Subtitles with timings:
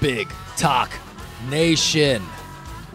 [0.00, 0.90] Big Talk
[1.50, 2.22] Nation.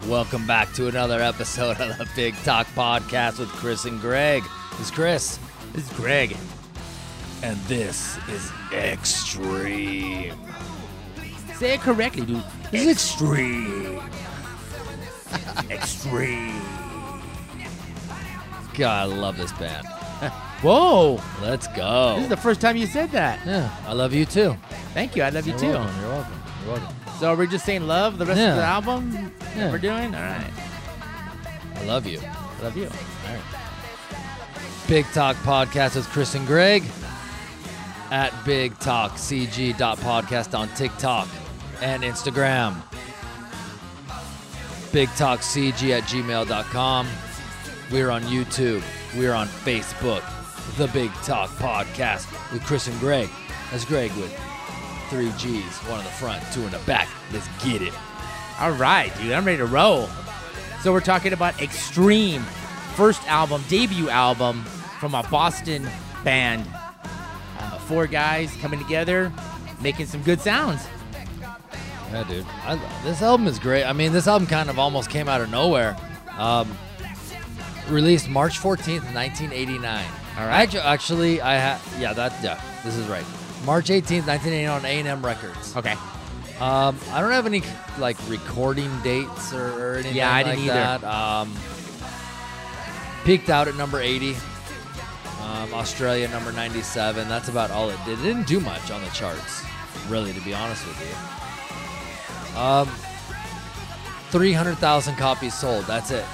[0.08, 4.42] Welcome back to another episode of the Big Talk Podcast with Chris and Greg.
[4.72, 5.38] This is Chris.
[5.72, 6.36] This is Greg.
[7.42, 10.34] And this is extreme.
[11.54, 12.42] Say it correctly, dude.
[12.70, 14.00] This is extreme.
[15.70, 16.62] Extreme.
[18.74, 19.86] God, I love this band.
[20.62, 21.20] Whoa.
[21.42, 22.14] Let's go.
[22.16, 23.44] This is the first time you said that.
[23.44, 24.56] yeah, I love you too.
[24.94, 25.22] Thank you.
[25.24, 25.68] I love you You're too.
[25.68, 26.00] welcome.
[26.00, 26.32] You're welcome.
[26.64, 26.95] You're welcome.
[27.18, 28.50] So we're just saying love the rest Yeah.
[28.50, 29.70] of the album Yeah.
[29.70, 30.14] we're doing?
[30.14, 30.50] All right.
[31.76, 32.20] I love you.
[32.20, 32.84] I love you.
[32.84, 33.42] All right.
[34.86, 36.84] Big Talk Podcast with Chris and Greg
[38.10, 41.28] at Big Talk on TikTok
[41.82, 42.74] and Instagram.
[44.92, 47.08] Big Talk CG at gmail.com.
[47.90, 48.82] We're on YouTube.
[49.16, 50.22] We're on Facebook.
[50.76, 53.28] The Big Talk Podcast with Chris and Greg.
[53.70, 54.32] That's Greg with
[55.08, 57.08] three G's, one in the front, two in the back.
[57.32, 57.92] Let's get it.
[58.60, 59.32] All right, dude.
[59.32, 60.08] I'm ready to roll.
[60.82, 62.42] So we're talking about Extreme,
[62.94, 64.62] first album, debut album
[65.00, 65.86] from a Boston
[66.24, 66.66] band.
[67.58, 69.32] Uh, four guys coming together,
[69.80, 70.82] making some good sounds.
[72.12, 72.46] Yeah, dude.
[72.64, 73.84] I, this album is great.
[73.84, 75.96] I mean, this album kind of almost came out of nowhere.
[76.38, 76.76] Um,
[77.88, 80.04] released March 14th, 1989.
[80.38, 80.62] All right.
[80.62, 83.24] Actu- Actually, I had, yeah, that, yeah, this is right.
[83.64, 85.76] March 18th, 1989 on A&M Records.
[85.76, 85.92] Okay.
[86.60, 87.62] Um, I don't have any,
[87.98, 90.74] like, recording dates or, or anything Yeah, I like didn't either.
[90.74, 91.04] that.
[91.04, 91.52] Um,
[93.24, 94.36] peaked out at number 80.
[95.42, 97.28] Um, Australia, number 97.
[97.28, 98.18] That's about all it did.
[98.20, 99.62] It didn't do much on the charts,
[100.08, 101.00] really, to be honest with
[102.54, 102.58] you.
[102.60, 102.88] Um,
[104.30, 105.84] 300,000 copies sold.
[105.84, 106.24] That's it.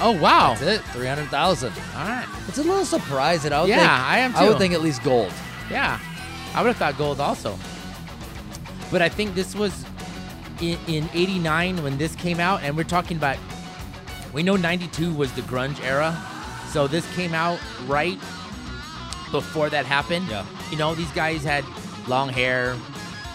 [0.00, 0.54] Oh, wow.
[0.58, 0.84] That's it.
[0.92, 1.72] 300,000.
[1.72, 2.26] All right.
[2.48, 3.90] It's a little surprise that I would Yeah, think.
[3.90, 4.38] I am too.
[4.38, 5.32] I would think at least gold.
[5.70, 6.00] Yeah,
[6.54, 7.58] I would have thought gold also.
[8.90, 9.84] But I think this was
[10.60, 13.36] in, in 89 when this came out, and we're talking about,
[14.32, 16.16] we know 92 was the grunge era.
[16.72, 18.18] So this came out right
[19.30, 20.28] before that happened.
[20.28, 20.44] Yeah.
[20.70, 21.64] You know, these guys had
[22.06, 22.76] long hair,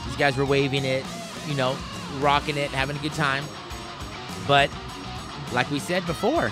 [0.06, 1.06] these guys were waving it,
[1.48, 1.76] you know,
[2.20, 3.44] rocking it, having a good time.
[4.48, 4.70] But
[5.52, 6.52] like we said before,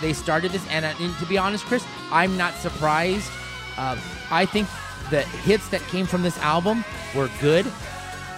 [0.00, 3.30] they started this, and, uh, and to be honest, Chris, I'm not surprised.
[3.76, 3.98] Um,
[4.30, 4.68] I think
[5.10, 6.84] the hits that came from this album
[7.14, 7.66] were good.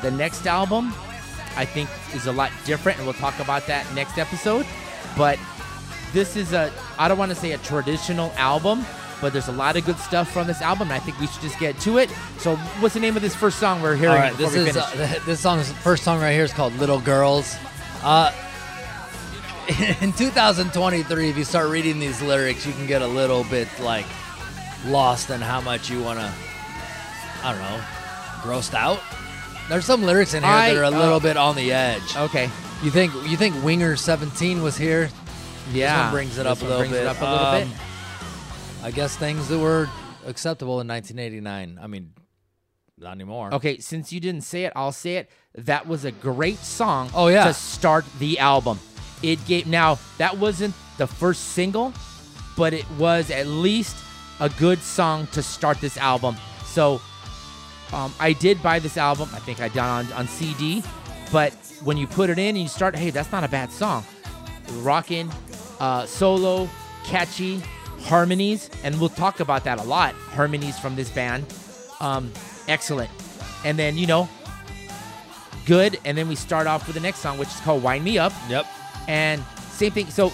[0.02, 0.92] The next album,
[1.56, 4.66] I think, is a lot different, and we'll talk about that next episode.
[5.16, 5.38] But
[6.12, 8.84] this is a, I don't want to say a traditional album,
[9.20, 11.42] but there's a lot of good stuff from this album, and I think we should
[11.42, 12.10] just get to it.
[12.38, 15.20] So, what's the name of this first song we're hearing All right, this is uh,
[15.26, 17.56] this song's first song right here is called "Little Girls."
[18.02, 18.32] Uh,
[20.00, 24.06] in 2023, if you start reading these lyrics, you can get a little bit like
[24.86, 26.32] lost in how much you want to.
[27.44, 27.80] I don't know,
[28.42, 29.00] grossed out.
[29.68, 32.16] There's some lyrics in here I- that are a little uh, bit on the edge.
[32.16, 32.50] okay.
[32.82, 35.08] You think you think Winger 17 was here?
[35.72, 35.94] Yeah.
[35.96, 37.02] This one brings it up This a one little brings bit.
[37.02, 37.78] it up a little Um, bit.
[38.84, 39.88] I guess things that were
[40.26, 41.78] acceptable in 1989.
[41.80, 42.10] I mean,
[42.98, 43.54] not anymore.
[43.54, 45.30] Okay, since you didn't say it, I'll say it.
[45.54, 47.10] That was a great song.
[47.14, 47.44] Oh, yeah.
[47.44, 48.80] to start the album.
[49.22, 51.92] It gave now that wasn't the first single,
[52.56, 53.96] but it was at least
[54.40, 56.36] a good song to start this album.
[56.66, 57.00] So,
[57.92, 59.28] um, I did buy this album.
[59.32, 60.82] I think I done on on CD,
[61.30, 61.52] but
[61.84, 64.04] when you put it in and you start, hey, that's not a bad song.
[64.78, 65.30] Rocking,
[65.80, 66.68] uh, solo,
[67.04, 67.62] catchy,
[68.02, 70.14] harmonies, and we'll talk about that a lot.
[70.14, 71.44] Harmonies from this band,
[72.00, 72.32] um,
[72.68, 73.10] excellent.
[73.64, 74.28] And then you know,
[75.66, 75.98] good.
[76.04, 78.32] And then we start off with the next song, which is called "Wind Me Up."
[78.48, 78.66] Yep.
[79.08, 80.06] And same thing.
[80.06, 80.32] So,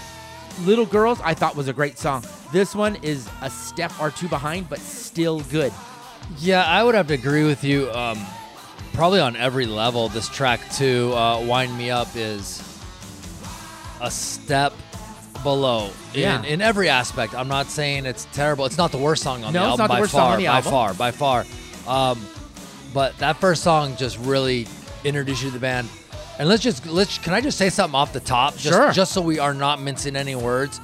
[0.62, 2.24] Little Girls, I thought was a great song.
[2.52, 5.72] This one is a step or two behind, but still good.
[6.38, 7.90] Yeah, I would have to agree with you.
[7.92, 8.18] Um,
[8.92, 12.62] probably on every level, this track too, uh, "Wind Me Up" is
[14.00, 14.72] a step
[15.42, 16.42] below in, Yeah.
[16.42, 17.34] in every aspect.
[17.34, 18.66] I'm not saying it's terrible.
[18.66, 20.20] It's not the worst song on No, the it's album not the by worst far.
[20.20, 20.70] song on the by album.
[20.72, 21.46] far, by far.
[21.86, 22.26] Um,
[22.92, 24.66] but that first song just really
[25.04, 25.88] introduced you to the band.
[26.38, 28.54] And let's just let's can I just say something off the top?
[28.56, 28.92] Just, Sure.
[28.92, 30.80] Just so we are not mincing any words.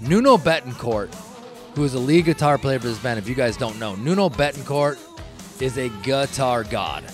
[0.00, 1.08] Nuno Bettencourt,
[1.74, 4.28] who is a lead guitar player for this band, if you guys don't know, Nuno
[4.28, 4.98] Bettencourt
[5.60, 7.04] is a guitar god.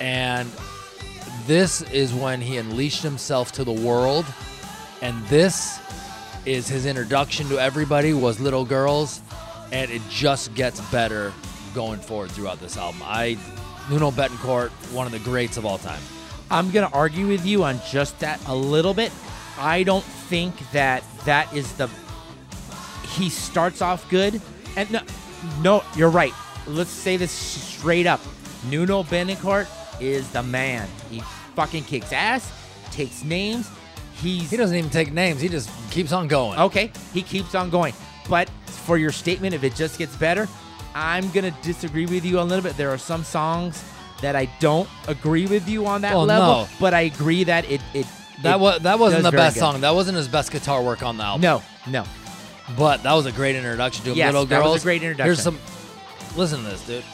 [0.00, 0.50] And
[1.46, 4.24] this is when he unleashed himself to the world.
[5.02, 5.80] And this
[6.46, 9.20] is his introduction to everybody was Little Girls.
[9.72, 11.32] And it just gets better
[11.74, 13.02] going forward throughout this album.
[13.04, 13.36] I
[13.90, 16.00] Nuno Bettencourt, one of the greats of all time.
[16.50, 19.12] I'm gonna argue with you on just that a little bit.
[19.58, 21.88] I don't think that that is the.
[23.14, 24.40] He starts off good,
[24.76, 25.00] and no,
[25.62, 26.32] no, you're right.
[26.66, 28.20] Let's say this straight up.
[28.68, 29.66] Nuno Bettencourt
[30.00, 30.88] is the man.
[31.10, 31.20] He
[31.54, 32.50] fucking kicks ass,
[32.90, 33.70] takes names.
[34.14, 35.40] He's He doesn't even take names.
[35.40, 36.58] He just keeps on going.
[36.58, 36.90] okay.
[37.12, 37.92] He keeps on going.
[38.28, 40.48] But for your statement, if it just gets better,
[40.94, 42.76] I'm gonna disagree with you a little bit.
[42.76, 43.84] There are some songs
[44.22, 46.68] that I don't agree with you on that Well, level, no.
[46.80, 48.06] but I agree that it it
[48.42, 49.80] that was that wasn't the best song.
[49.82, 51.42] That wasn't his best guitar work on the album.
[51.42, 52.04] No, no.
[52.76, 54.14] But that was a great introduction to.
[54.14, 55.26] Yes, Little that was a great introduction.
[55.26, 55.58] Here's some.
[56.36, 57.04] Listen to this, dude.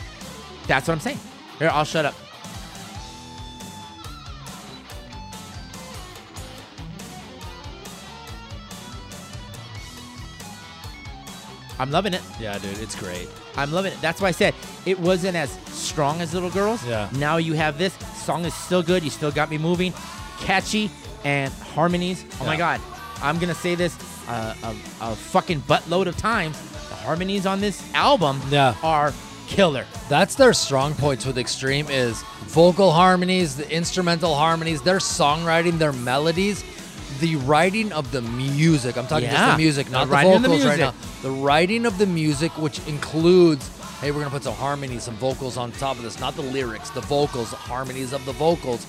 [0.66, 1.18] That's what I'm saying.
[1.58, 2.14] Here, I'll shut up.
[11.80, 12.20] I'm loving it.
[12.38, 13.26] Yeah, dude, it's great.
[13.56, 14.00] I'm loving it.
[14.02, 14.54] That's why I said
[14.84, 16.86] it wasn't as strong as Little Girls.
[16.86, 17.08] Yeah.
[17.16, 19.02] Now you have this song is still good.
[19.02, 19.94] You still got me moving,
[20.40, 20.90] catchy,
[21.24, 22.24] and harmonies.
[22.40, 22.82] Oh my God,
[23.22, 23.94] I'm gonna say this
[24.30, 24.54] uh,
[25.00, 26.58] a, a fucking buttload of times.
[26.88, 28.74] The harmonies on this album Yeah.
[28.82, 29.12] are
[29.48, 29.84] killer.
[30.08, 35.92] That's their strong points with Extreme is vocal harmonies, the instrumental harmonies, their songwriting, their
[35.92, 36.64] melodies,
[37.20, 38.96] the writing of the music.
[38.96, 40.94] I'm talking just the music, not the, the vocals right now.
[41.22, 43.68] The writing of the music, which includes,
[44.00, 46.90] hey, we're gonna put some harmonies, some vocals on top of this, not the lyrics,
[46.90, 48.86] the vocals, the harmonies of the vocals.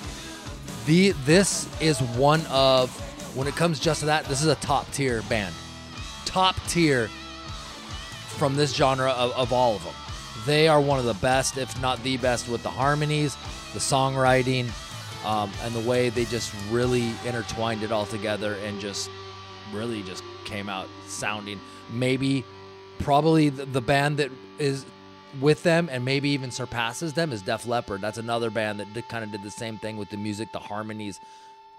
[0.86, 2.90] The this is one of
[3.36, 5.54] when it comes just to that, this is a top tier band.
[6.26, 7.08] Top tier
[8.28, 9.94] from this genre of, of all of them.
[10.46, 13.36] They are one of the best, if not the best, with the harmonies,
[13.74, 14.70] the songwriting,
[15.26, 19.10] um, and the way they just really intertwined it all together and just
[19.72, 21.60] really just came out sounding
[21.92, 22.44] maybe
[23.00, 24.86] probably the, the band that is
[25.40, 28.02] with them and maybe even surpasses them is Def Leppard.
[28.02, 30.60] That's another band that did, kind of did the same thing with the music, the
[30.60, 31.20] harmonies,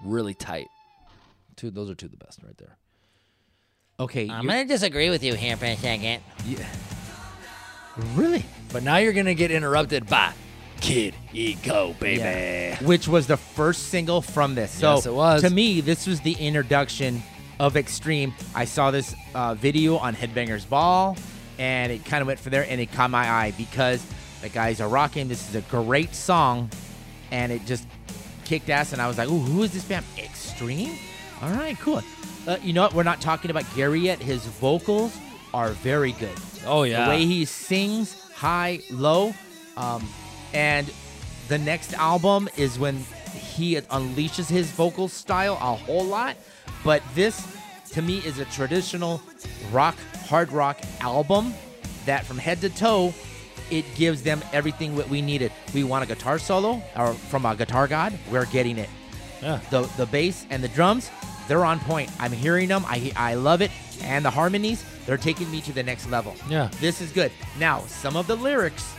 [0.04, 0.70] really tight.
[1.62, 2.76] Two, those are two of the best right there.
[4.00, 6.20] Okay, I'm gonna disagree with you here for a second.
[6.44, 6.67] yeah.
[8.17, 8.44] really.
[8.73, 10.32] But now you're gonna get interrupted by
[10.81, 12.19] Kid Ego, baby.
[12.19, 12.82] Yeah.
[12.82, 14.73] Which was the first single from this.
[14.73, 15.43] So Yes, it was.
[15.43, 17.23] to me, this was the introduction
[17.61, 18.35] of Extreme.
[18.56, 21.17] I saw this uh, video on Headbangers Ball,
[21.61, 24.05] and it kind of went for there, and it caught my eye because
[24.41, 25.29] the guys are rocking.
[25.29, 26.70] This is a great song,
[27.31, 27.87] and it just
[28.44, 28.93] kicked ass.
[28.93, 30.05] And I was like, "Ooh, who is this band?
[30.19, 30.99] Extreme?
[31.42, 32.02] All right, cool."
[32.46, 32.94] Uh, you know what?
[32.94, 34.20] We're not talking about Gary yet.
[34.20, 35.16] His vocals
[35.54, 36.36] are very good.
[36.66, 37.04] Oh yeah.
[37.04, 39.34] The way he sings high, low.
[39.76, 40.06] Um,
[40.52, 40.92] and
[41.48, 42.96] the next album is when
[43.34, 46.36] he unleashes his vocal style a whole lot.
[46.84, 47.46] But this,
[47.90, 49.22] to me, is a traditional
[49.70, 49.96] rock,
[50.26, 51.54] hard rock album
[52.06, 53.14] that from head to toe,
[53.70, 55.52] it gives them everything that we needed.
[55.72, 58.90] We want a guitar solo or from a guitar god, we're getting it
[59.42, 59.60] yeah.
[59.70, 61.10] the the bass and the drums
[61.52, 63.70] they're on point i'm hearing them i i love it
[64.02, 66.70] and the harmonies they're taking me to the next level Yeah.
[66.81, 68.94] this is good now some of the lyrics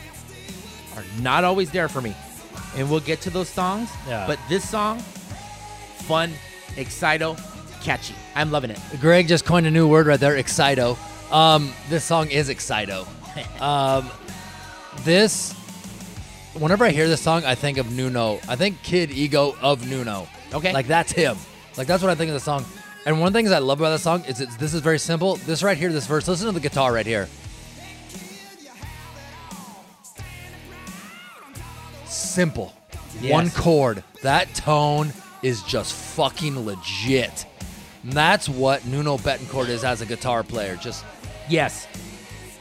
[0.95, 2.15] are not always there for me
[2.77, 4.27] and we'll get to those songs Yeah.
[4.27, 6.31] but this song fun
[6.75, 7.35] excito
[7.81, 10.95] catchy i'm loving it Greg just coined a new word right there, excito.
[11.33, 13.07] Um, this song is excito.
[13.61, 14.07] um,
[15.01, 15.53] this,
[16.53, 18.39] whenever I hear this song, I think of Nuno.
[18.47, 20.27] I think Kid Ego of Nuno.
[20.53, 20.71] Okay.
[20.71, 21.35] Like that's him.
[21.77, 22.65] Like that's what I think of the song.
[23.05, 24.99] And one of the things I love about the song is it's, this is very
[24.99, 25.35] simple.
[25.37, 26.27] This right here, this verse.
[26.27, 27.27] Listen to the guitar right here.
[32.05, 32.73] Simple.
[33.19, 33.31] Yes.
[33.31, 34.03] One chord.
[34.21, 37.45] That tone is just fucking legit.
[38.03, 40.75] And that's what Nuno Bettencourt is as a guitar player.
[40.77, 41.05] Just
[41.49, 41.87] yes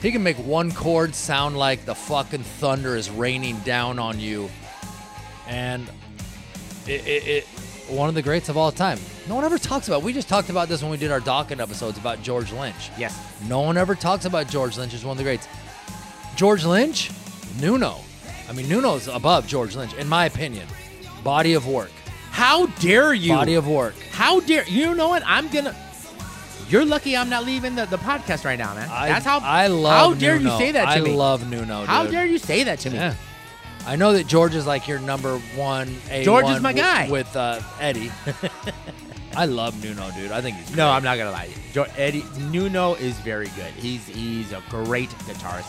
[0.03, 4.51] he can make one chord sound like the fucking thunder is raining down on you.
[5.47, 5.89] And
[6.87, 7.47] it, it, it
[7.89, 8.99] one of the greats of all time.
[9.29, 10.03] No one ever talks about.
[10.03, 12.91] We just talked about this when we did our Dokken episodes about George Lynch.
[12.99, 15.47] yes No one ever talks about George Lynch as one of the greats.
[16.37, 17.11] George Lynch,
[17.61, 17.97] Nuno.
[18.49, 20.67] I mean, Nuno's above George Lynch, in my opinion.
[21.23, 21.91] Body of work.
[22.31, 23.95] how dare you Body of work.
[24.11, 25.23] How dare you know what?
[25.27, 25.75] I'm gonna.
[26.69, 28.89] You're lucky I'm not leaving the, the podcast right now, man.
[28.91, 29.93] I, That's how I love.
[30.15, 30.53] How dare Nuno.
[30.53, 31.13] you say that to I me?
[31.13, 31.85] I love Nuno.
[31.85, 32.13] how dude.
[32.13, 32.97] dare you say that to me?
[32.97, 33.15] Yeah.
[33.87, 35.89] I know that George is like your number one.
[36.09, 37.09] A1 George is my guy.
[37.11, 38.11] with uh, Eddie.
[39.37, 40.31] I love Nuno, dude.
[40.31, 40.91] I think he's No.
[40.91, 41.47] I'm not gonna lie.
[41.47, 41.57] to you.
[41.73, 43.73] Jo- Eddie Nuno is very good.
[43.75, 45.67] He's he's a great guitarist.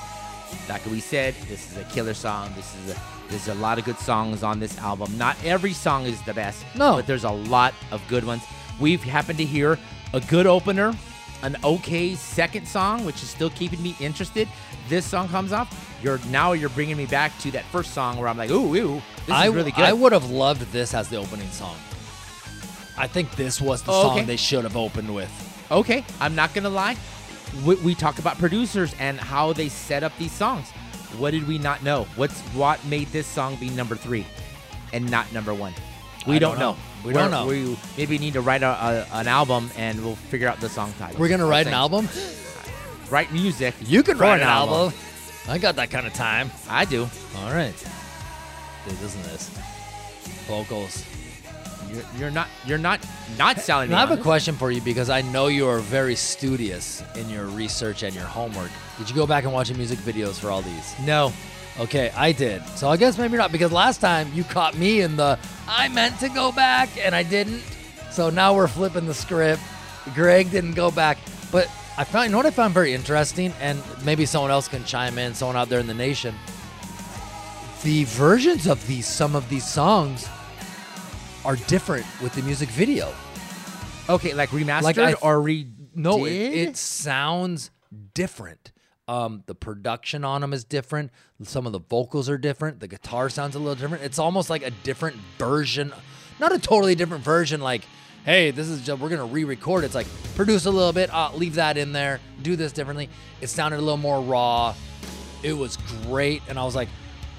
[0.70, 2.51] Like we said, this is a killer song.
[2.55, 5.17] This is a there's a lot of good songs on this album.
[5.17, 6.63] Not every song is the best.
[6.75, 6.98] No.
[6.98, 8.43] but there's a lot of good ones.
[8.79, 9.79] We've happened to hear
[10.13, 10.93] a good opener,
[11.44, 14.48] an okay second song, which is still keeping me interested.
[14.90, 15.70] This song comes off.
[16.02, 19.02] You're now you're bringing me back to that first song where I'm like, ooh, ooh,
[19.26, 19.86] this I, is really good.
[19.86, 21.76] I would have loved this as the opening song.
[22.98, 24.26] I think this was the Oh, song okay.
[24.26, 25.32] they should have opened with.
[25.72, 26.96] Okay, I'm not gonna lie.
[27.66, 30.70] We, we talk about producers and how they set up these songs.
[31.18, 32.06] What did we not know?
[32.16, 34.26] What's what made this song be number three?
[34.94, 35.74] and not number one?
[36.27, 36.72] We don't, don't know.
[36.74, 36.77] know.
[37.06, 37.48] We don't know.
[37.48, 40.94] We maybe need to write a, a, an album and we'll figure out the song
[40.98, 41.20] title.
[41.20, 42.08] We're gonna write an album.
[43.10, 43.75] Write music.
[43.82, 44.94] You can write an album.
[45.48, 46.50] I got that kind of time.
[46.70, 47.01] I do.
[47.38, 47.75] All right.
[48.88, 49.50] Dude, listen to this.
[50.48, 51.06] Vocals.
[51.92, 52.48] You're, you're not.
[52.65, 53.06] You're not.
[53.38, 53.96] Not selling me.
[53.96, 57.30] I have on a question for you because I know you are very studious in
[57.30, 58.72] your research and your homework.
[58.98, 60.96] Did you go back and watch the music videos for all these?
[61.06, 61.34] No.
[61.80, 62.65] Okay, I did.
[62.70, 66.20] So I guess maybe not because last time you caught me in the I meant
[66.20, 67.62] to go back and I didn't.
[68.12, 69.62] So now we're flipping the script.
[70.13, 71.18] Greg didn't go back,
[71.51, 74.84] but I found you know what I found very interesting, and maybe someone else can
[74.84, 75.34] chime in.
[75.34, 76.36] Someone out there in the nation.
[77.84, 80.27] The versions of these some of these songs
[81.44, 83.13] are different with the music video.
[84.10, 85.68] Okay, like remastered Like I- or re.
[85.96, 87.72] No, it, it sounds
[88.13, 88.73] different.
[89.13, 91.12] Um, the production on them is different.
[91.43, 92.79] Some of the vocals are different.
[92.79, 94.03] The guitar sounds a little different.
[94.03, 95.93] It's almost like a different version,
[96.39, 97.62] not a totally different version.
[97.62, 97.84] Like,
[98.25, 99.84] hey, this is just we're gonna re-record.
[99.84, 103.08] It's like produce a little bit, uh, leave that in there, do this differently.
[103.39, 104.74] It sounded a little more raw.
[105.43, 105.77] It was
[106.08, 106.89] great, and I was like,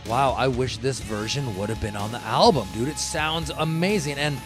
[0.06, 2.86] wow, I wish this version would have been on the album, dude.
[2.86, 4.38] It sounds amazing, and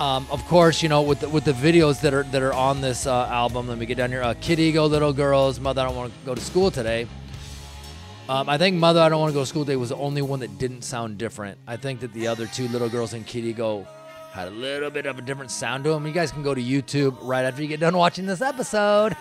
[0.00, 2.80] um, of course, you know with the, with the videos that are that are on
[2.80, 3.68] this uh, album.
[3.68, 4.22] Let me get down here.
[4.22, 7.06] Uh, Kid Ego, Little Girls, Mother, I don't want to go to school today.
[8.28, 10.22] Um, I think Mother, I don't want to go to school today was the only
[10.22, 11.58] one that didn't sound different.
[11.66, 13.86] I think that the other two, Little Girls and Kid Ego,
[14.32, 16.06] had a little bit of a different sound to them.
[16.06, 19.14] You guys can go to YouTube right after you get done watching this episode,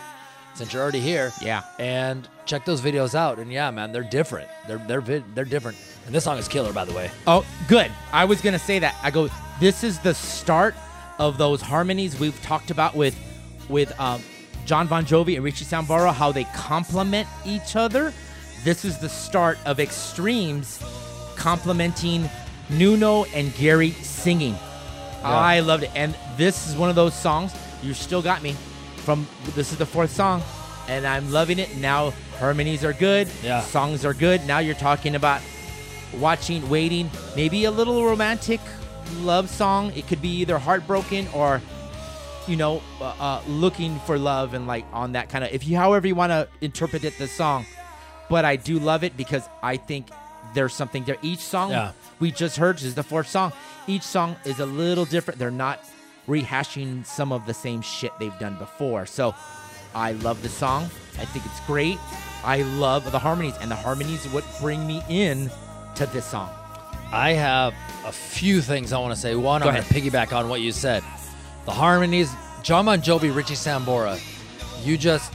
[0.56, 1.32] since you're already here.
[1.42, 1.64] Yeah.
[1.80, 3.40] And check those videos out.
[3.40, 4.50] And yeah, man, they're different.
[4.68, 5.78] They're they're vid- they're different.
[6.06, 7.12] And this song is killer, by the way.
[7.28, 7.92] Oh, good.
[8.12, 8.96] I was gonna say that.
[9.04, 9.30] I go.
[9.60, 10.76] This is the start
[11.20, 13.18] of those harmonies we've talked about with,
[13.70, 14.22] with um,
[14.66, 16.14] John Bon Jovi and Richie Sambora.
[16.14, 18.14] How they complement each other.
[18.64, 20.82] This is the start of Extremes
[21.36, 22.30] complementing
[22.70, 24.56] Nuno and Gary singing.
[25.24, 27.54] I loved it, and this is one of those songs.
[27.82, 28.56] You still got me.
[28.98, 30.42] From this is the fourth song,
[30.88, 31.78] and I'm loving it.
[31.78, 33.30] Now harmonies are good.
[33.42, 33.62] Yeah.
[33.62, 34.46] Songs are good.
[34.48, 35.42] Now you're talking about
[36.14, 38.60] watching, waiting, maybe a little romantic
[39.20, 39.92] love song.
[39.96, 41.62] It could be either heartbroken or,
[42.48, 45.52] you know, uh, uh, looking for love and like on that kind of.
[45.52, 47.66] If you, however you want to interpret it, the song.
[48.30, 50.08] But I do love it because I think
[50.54, 51.18] there's something there.
[51.22, 51.92] Each song Yeah.
[52.20, 53.54] we just heard this is the fourth song.
[53.88, 55.40] Each song is a little different.
[55.40, 55.84] They're not
[56.28, 59.06] rehashing some of the same shit they've done before.
[59.06, 59.36] So
[59.94, 60.84] I love the song.
[61.20, 61.98] I think it's great.
[62.44, 65.50] I love the harmonies, and the harmonies what bring me in
[65.96, 66.50] to this song.
[67.14, 69.36] I have a few things I want to say.
[69.36, 71.04] One, Go I'm going to piggyback on what you said.
[71.66, 74.20] The harmonies, John Bon Jovi, Richie Sambora.
[74.84, 75.32] You just,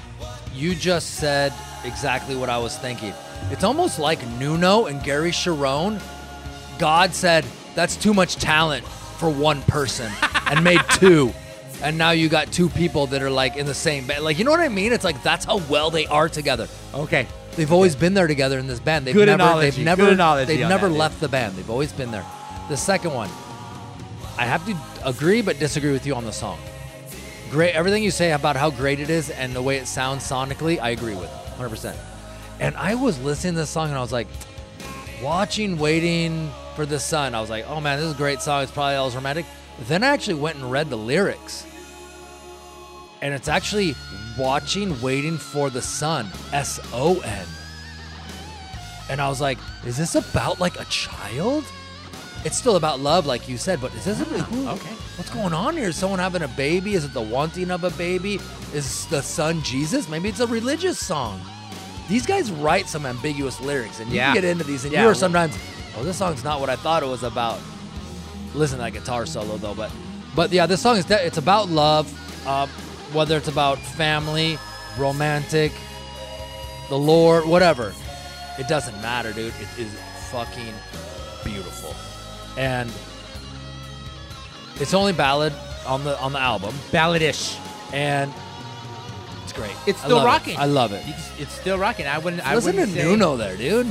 [0.52, 1.54] you just said
[1.84, 3.14] exactly what I was thinking.
[3.52, 6.02] It's almost like Nuno and Gary Cherone.
[6.80, 7.44] God said
[7.76, 10.10] that's too much talent for one person,
[10.46, 11.32] and made two.
[11.80, 14.24] And now you got two people that are like in the same band.
[14.24, 14.92] Like, you know what I mean?
[14.92, 16.66] It's like that's how well they are together.
[16.92, 17.28] Okay.
[17.58, 19.04] They've always been there together in this band.
[19.04, 20.98] They've Good never, analogy, they've never, good analogy they've on never that, dude.
[20.98, 21.56] left the band.
[21.56, 22.24] They've always been there.
[22.68, 23.28] The second one,
[24.38, 26.60] I have to agree but disagree with you on the song.
[27.50, 30.78] Great, everything you say about how great it is and the way it sounds sonically,
[30.78, 31.68] I agree with 100.
[31.68, 31.98] percent
[32.60, 34.28] And I was listening to this song and I was like,
[35.20, 37.34] watching, waiting for the sun.
[37.34, 38.62] I was like, oh man, this is a great song.
[38.62, 39.46] It's probably all romantic.
[39.88, 41.66] Then I actually went and read the lyrics
[43.22, 43.94] and it's actually
[44.38, 46.28] watching, waiting for the sun.
[46.52, 47.46] S O N.
[49.10, 51.64] And I was like, is this about like a child?
[52.44, 54.94] It's still about love, like you said, but is this who, okay.
[55.16, 55.88] What's going on here?
[55.88, 56.94] Is someone having a baby?
[56.94, 58.38] Is it the wanting of a baby?
[58.72, 60.08] Is the son Jesus?
[60.08, 61.40] Maybe it's a religious song.
[62.08, 64.26] These guys write some ambiguous lyrics, and you Yeah.
[64.26, 65.02] can get into these, and Yeah.
[65.02, 65.56] you are sometimes,
[65.96, 67.58] oh, this song's not what I thought it was about.
[68.54, 69.90] Listen to that guitar solo though, but
[70.36, 72.06] but yeah, this song is de- it's about love,
[72.46, 72.66] uh,
[73.12, 74.58] whether it's about family,
[74.98, 75.72] romantic,
[76.88, 77.94] the Lord, whatever.
[78.58, 79.52] It doesn't matter, dude.
[79.60, 79.92] It is
[80.30, 80.74] fucking
[81.44, 81.94] beautiful,
[82.56, 82.90] and
[84.80, 85.52] it's only ballad
[85.86, 87.56] on the on the album, Balladish.
[87.92, 88.32] and
[89.44, 89.72] it's great.
[89.86, 90.24] It's I still it.
[90.24, 90.58] rocking.
[90.58, 91.02] I love it.
[91.38, 92.06] It's still rocking.
[92.06, 92.46] I wouldn't.
[92.46, 93.86] I Listen to wouldn't say, Nuno there, dude.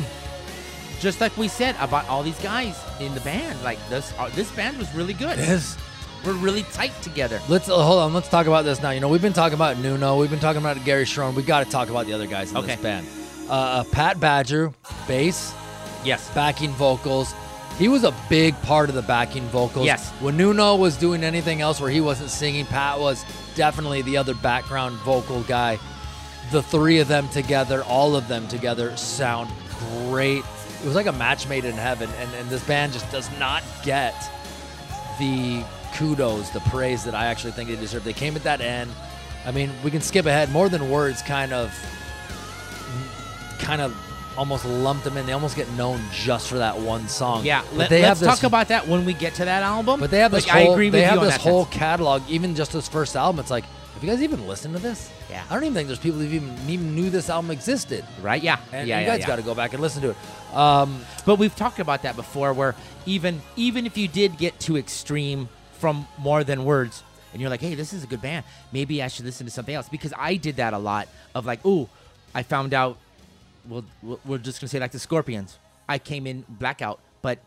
[1.00, 3.62] Just like we said about all these guys in the band.
[3.63, 5.38] Like this, uh, this band was really good.
[5.38, 5.77] This.
[6.25, 7.39] We're really tight together.
[7.47, 8.13] Let's uh, hold on.
[8.13, 8.89] Let's talk about this now.
[8.91, 10.17] You know, we've been talking about Nuno.
[10.17, 11.33] We've been talking about Gary Cherone.
[11.36, 12.75] We got to talk about the other guys in Okay.
[12.75, 13.07] this band.
[13.50, 14.74] Uh, uh, Pat Badger,
[15.07, 15.53] bass,
[16.03, 16.29] Yes.
[16.36, 17.33] backing vocals.
[17.77, 19.86] He was a big part of the backing vocals.
[19.86, 20.09] Yes.
[20.19, 23.24] When Nuno was doing anything else where he wasn't singing, Pat was
[23.55, 25.77] definitely the other background vocal guy.
[26.51, 29.50] The three of them together, all of them together, sound
[30.07, 30.43] great.
[30.81, 33.63] it was like a match made in heaven, and, and this band just does not
[33.83, 34.13] get
[35.19, 35.63] the
[35.97, 38.03] kudos, the praise that I actually think they deserve.
[38.03, 38.89] They came at that end.
[39.45, 40.51] I mean, we can skip ahead.
[40.51, 41.73] More than words, kind of,
[43.59, 43.95] kind of,
[44.37, 45.25] almost lumped them in.
[45.25, 47.43] They almost get known just for that one song.
[47.43, 49.99] Yeah, but let, us talk about that when we get to that album.
[49.99, 50.69] But they have this Like, whole.
[50.71, 51.75] I agree with they have this whole sense.
[51.75, 52.21] catalog.
[52.29, 53.63] Even just this first album, it's like,
[53.95, 55.09] have you guys even listened to this?
[55.29, 55.43] Yeah.
[55.49, 58.05] I don't even think there's people who even even knew this album existed.
[58.21, 58.41] right?
[58.41, 59.27] Yeah, And yeah, you yeah, guys yeah.
[59.27, 60.55] got to go back and listen to it.
[60.55, 62.75] Um, But we've talked about that before, where
[63.07, 67.62] even even if you did get too extreme from more than words, and you're like,
[67.62, 70.36] hey, this is a good band, maybe I should listen to something else because I
[70.36, 71.07] did that a lot.
[71.36, 71.88] Of like, ooh,
[72.34, 72.98] I found out.
[73.67, 75.60] Well, we're just gonna say like the Scorpions.
[75.89, 77.39] I came in blackout, but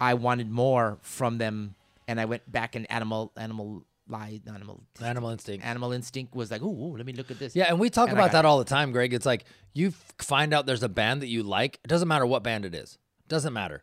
[0.00, 1.74] I wanted more from them,
[2.08, 5.64] and I went back and animal animal lie animal Animal Instinct.
[5.64, 7.56] animal instinct was like, ooh, ooh, let me look at this.
[7.56, 9.12] Yeah, and we talk And about that all the time, Greg.
[9.12, 11.78] It's like you find out there's a band that you like.
[11.84, 12.98] It doesn't matter what band it is.
[13.28, 13.82] Doesn't matter.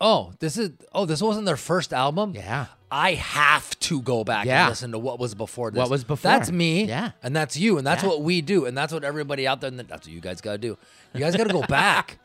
[0.00, 2.32] Oh, this is oh, this wasn't their first album.
[2.34, 2.66] Yeah.
[2.90, 4.62] I have to go back Yeah.
[4.62, 5.78] and listen to what was before this.
[5.78, 6.30] What was before.
[6.30, 6.84] That's me.
[6.84, 7.12] Yeah.
[7.22, 7.78] And that's you.
[7.78, 8.08] And that's Yeah.
[8.08, 8.66] what we do.
[8.66, 9.68] And that's what everybody out there.
[9.68, 10.76] And that's what you guys got to do.
[11.14, 12.18] You guys got to go back.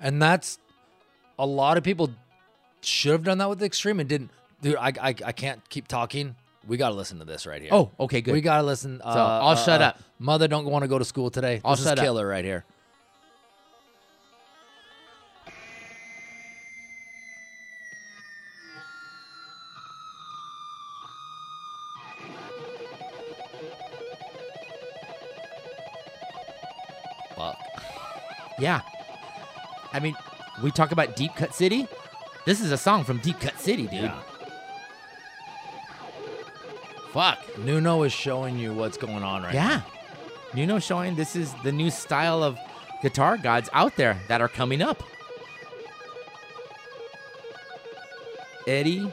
[0.00, 0.58] And that's
[1.38, 2.10] a lot of people
[2.80, 4.30] should have done that with the Extreme and didn't.
[4.62, 6.34] Dude, I I, I can't keep talking.
[6.66, 7.70] We got to listen to this right here.
[7.72, 8.32] Oh, okay, good.
[8.32, 9.02] We got to listen.
[9.04, 10.00] Uh, I'll uh, shut uh, up.
[10.18, 11.60] Mother don't want to go to school today.
[11.62, 12.04] I'll this shut is up.
[12.04, 12.64] killer right here.
[28.58, 28.80] Yeah.
[29.92, 30.14] I mean,
[30.62, 31.86] we talk about Deep Cut City.
[32.46, 34.02] This is a song from Deep Cut City, dude.
[34.02, 34.20] Yeah.
[37.12, 37.58] Fuck.
[37.58, 39.68] Nuno is showing you what's going on right now.
[39.68, 39.80] Yeah.
[40.54, 42.58] You know, showing this is the new style of
[43.02, 45.02] guitar gods out there that are coming up.
[48.66, 49.10] Eddie.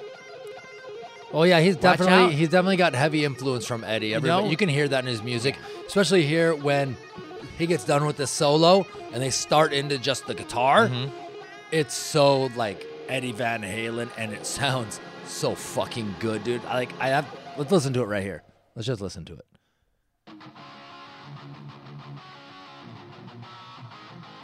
[1.33, 2.31] Oh yeah, he's Watch definitely out.
[2.31, 4.13] he's definitely got heavy influence from Eddie.
[4.13, 6.97] Everybody, know- you can hear that in his music, especially here when
[7.57, 10.87] he gets done with the solo and they start into just the guitar.
[10.87, 11.15] Mm-hmm.
[11.71, 16.63] It's so like Eddie Van Halen, and it sounds so fucking good, dude.
[16.65, 17.27] I like I have.
[17.57, 18.43] Let's listen to it right here.
[18.75, 19.45] Let's just listen to it.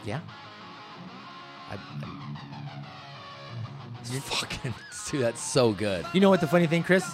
[0.04, 0.20] Yeah.
[1.70, 1.78] I, I,
[4.20, 4.74] fucking
[5.10, 6.06] dude, that's so good.
[6.14, 7.04] You know what the funny thing, Chris?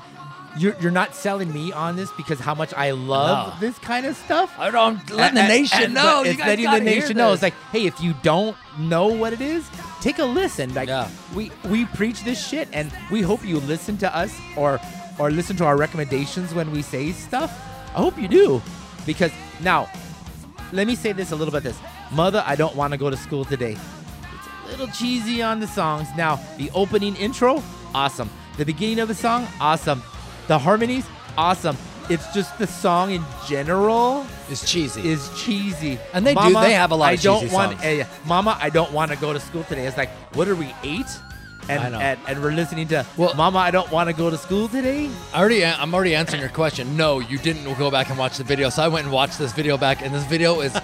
[0.57, 3.61] You're, you're not selling me on this because how much I love No.
[3.69, 4.55] this kind of stuff.
[4.59, 6.23] I don't letting the nation and- know.
[6.25, 7.33] It's letting the nation know.
[7.33, 9.69] It's like, hey, if you don't know what it is,
[10.01, 10.73] take a listen.
[10.75, 11.09] Like Yeah.
[11.35, 14.79] we we preach this shit, and we hope you listen to us or
[15.19, 17.51] or listen to our recommendations when we say stuff.
[17.95, 18.62] I hope you do,
[19.07, 19.88] because now,
[20.73, 21.62] let me say this a little bit.
[21.64, 21.79] This
[22.12, 23.73] mother, I don't want to go to school today.
[23.77, 26.09] It's a little cheesy on the songs.
[26.17, 27.62] Now, the opening intro,
[27.95, 28.29] awesome.
[28.57, 30.03] The beginning of the song, awesome.
[30.47, 31.07] The harmonies,
[31.39, 31.77] awesome.
[32.11, 35.09] It's just the song in general is cheesy.
[35.09, 35.99] is cheesy.
[36.13, 37.83] And they do- they have a lot I of don't cheesy want, songs.
[37.85, 39.87] eh, Mama, I don't want to go to school today.
[39.87, 41.07] It's like, what are we eight?
[41.67, 44.69] And and, and we're listening to Well- Mama, I don't want to go to school
[44.69, 45.09] today.
[45.33, 46.95] I already, I'm already answering your question.
[46.95, 48.69] No, you didn't go back and watch the video.
[48.69, 50.75] So I went and watched this video back, and this video is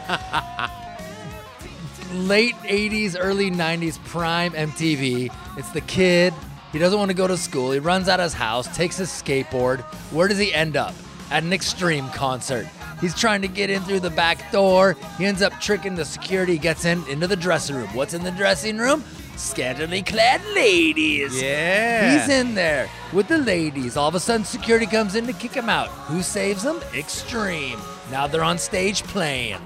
[2.14, 5.30] late 80s, early 90s prime MTV.
[5.58, 6.32] It's the kid.
[6.72, 7.72] He doesn't want to go to school.
[7.72, 9.80] He runs out of his house, takes his skateboard.
[10.12, 10.94] Where does he end up?
[11.30, 12.66] At an extreme concert.
[13.00, 14.96] He's trying to get in through the back door.
[15.16, 17.88] He ends up tricking the security, gets in into the dressing room.
[17.94, 19.02] What's in the dressing room?
[19.36, 21.40] Scantily clad ladies.
[21.40, 22.20] Yeah.
[22.20, 23.96] He's in there with the ladies.
[23.96, 25.88] All of a sudden, security comes in to kick him out.
[25.88, 26.76] Who saves him?
[26.94, 27.80] Extreme.
[28.10, 29.60] Now they're on stage playing.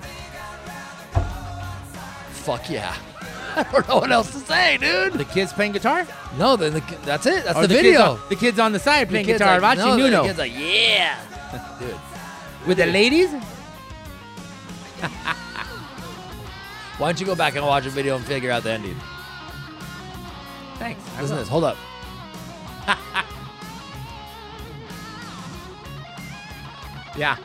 [2.30, 2.94] Fuck yeah.
[3.56, 5.12] I don't know what else to say, dude.
[5.14, 6.06] The kids playing guitar.
[6.38, 7.44] No, then the, that's it.
[7.44, 8.02] That's Or the, kids video.
[8.12, 10.28] on- the kids on the side The playing kid's guitar, like, watching no, Nuno The
[10.28, 11.18] kid's like, yeah.
[11.80, 11.96] Dude,
[12.66, 13.30] with the ladies.
[16.98, 18.96] why don't you go back and watch a video and figure out the ending?
[20.78, 21.02] Thanks.
[21.16, 21.48] I Listen to this.
[21.48, 21.76] Hold up.
[27.16, 27.36] Yeah.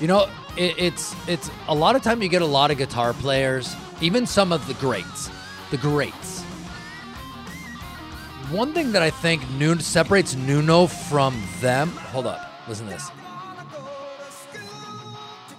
[0.00, 3.12] You know, it, it's it's a lot of time you get a lot of guitar
[3.14, 5.30] players, even some of the greats,
[5.70, 6.42] the greats.
[8.50, 11.88] One thing that I think Nuno separates Nuno from them.
[11.90, 13.10] Hold up, listen to this.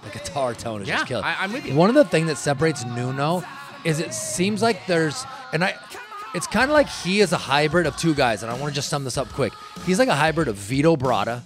[0.04, 1.24] The guitar tone is Yeah, just killer.
[1.24, 1.74] I- I'm with you.
[1.74, 3.42] One of the things that separates Nuno
[3.84, 5.74] is it seems like there's, and I,
[6.34, 8.74] it's kind of like he is a hybrid of two guys, and I want to
[8.74, 9.52] just sum this up quick.
[9.84, 11.42] He's like a hybrid of Vito Bratta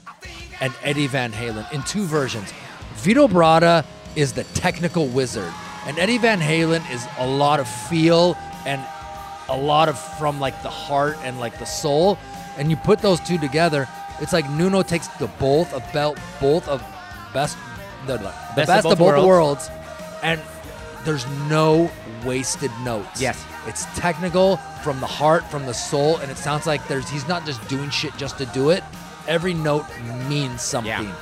[0.60, 2.52] and Eddie Van Halen in two versions.
[2.96, 5.52] Vito Bratta is the technical wizard.
[5.86, 8.80] And Eddie Van Halen is a lot of feel and
[9.48, 12.18] a lot of from like the heart and like the soul.
[12.56, 13.88] And you put those two together,
[14.20, 16.82] it's like Nuno takes the both of belt both of
[17.32, 17.56] best
[18.06, 18.32] the, the
[18.66, 19.70] best, of both, worlds.
[20.22, 20.40] and
[21.04, 21.90] there's no
[22.24, 23.20] wasted notes.
[23.20, 23.44] Yes.
[23.66, 27.46] It's technical from the heart, from the soul, and it sounds like there's he's not
[27.46, 28.82] just doing shit just to do it.
[29.28, 29.86] Every note
[30.28, 30.88] means something.
[30.90, 31.14] Yeah.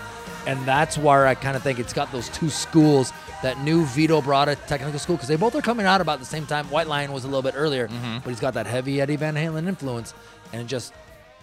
[0.47, 4.21] And that's where I kind of think it's got those two schools, that new Vito
[4.21, 6.71] Bratta technical school, because they both are coming out about the same time.
[6.71, 8.19] White Lion was a little bit earlier, mm-hmm.
[8.19, 10.15] but he's got that heavy Eddie Van Halen influence,
[10.53, 10.95] and it just,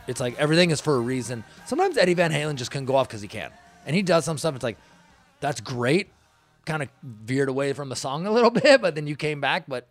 [0.07, 1.43] it's like everything is for a reason.
[1.65, 3.51] Sometimes Eddie Van Halen just can go off because he can,
[3.86, 4.55] and he does some stuff.
[4.55, 4.77] It's like,
[5.41, 6.10] that's great,
[6.65, 9.65] kind of veered away from the song a little bit, but then you came back.
[9.67, 9.88] But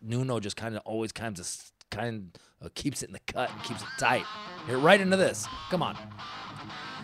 [0.00, 1.48] Nuno just kind of always kind of
[1.90, 4.24] kind of keeps it in the cut and keeps it tight.
[4.66, 5.46] Here, right into this.
[5.70, 5.96] Come on.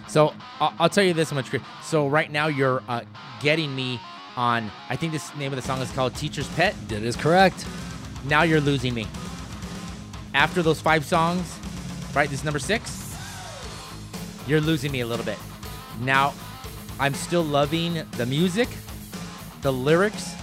[0.09, 1.51] So I'll, I'll tell you this much.
[1.83, 3.03] So right now you're uh,
[3.41, 4.01] getting me
[4.37, 4.71] on.
[4.89, 7.67] I think this name of the song is called "Teacher's Pet." That is correct.
[8.25, 9.07] Now you're losing me.
[10.35, 11.59] After those five songs,
[12.15, 12.29] right?
[12.29, 13.17] This is number six.
[14.47, 15.39] You're losing me a little bit.
[16.01, 16.33] Now,
[16.99, 18.69] I'm still loving the music.
[19.63, 20.35] The lyrics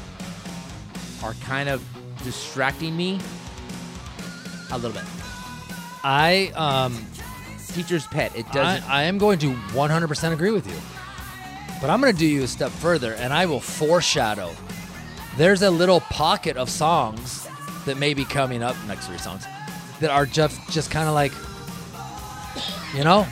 [1.24, 1.84] are kind of
[2.24, 3.20] distracting me
[4.72, 5.06] a little bit.
[6.04, 7.06] I um
[7.76, 8.34] Teacher's Pet.
[8.36, 8.90] It doesn't.
[8.90, 10.76] I am going to 100% agree with you.
[11.82, 14.52] But I'm going to do you a step further and I will foreshadow.
[15.36, 17.48] There's a little pocket of songs
[17.86, 19.46] that may be coming up, next three songs,
[20.00, 21.34] that are just, just kind of like,
[22.96, 23.28] you know?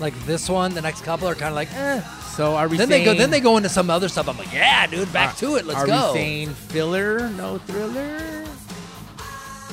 [0.00, 2.00] Like this one, the next couple are kind of like, eh.
[2.34, 3.04] so are we Then saying?
[3.04, 3.18] they go.
[3.18, 4.28] Then they go into some other stuff.
[4.28, 5.64] I'm like, yeah, dude, back to it.
[5.66, 6.12] Let's are go.
[6.12, 7.28] we saying filler?
[7.30, 8.37] No thriller.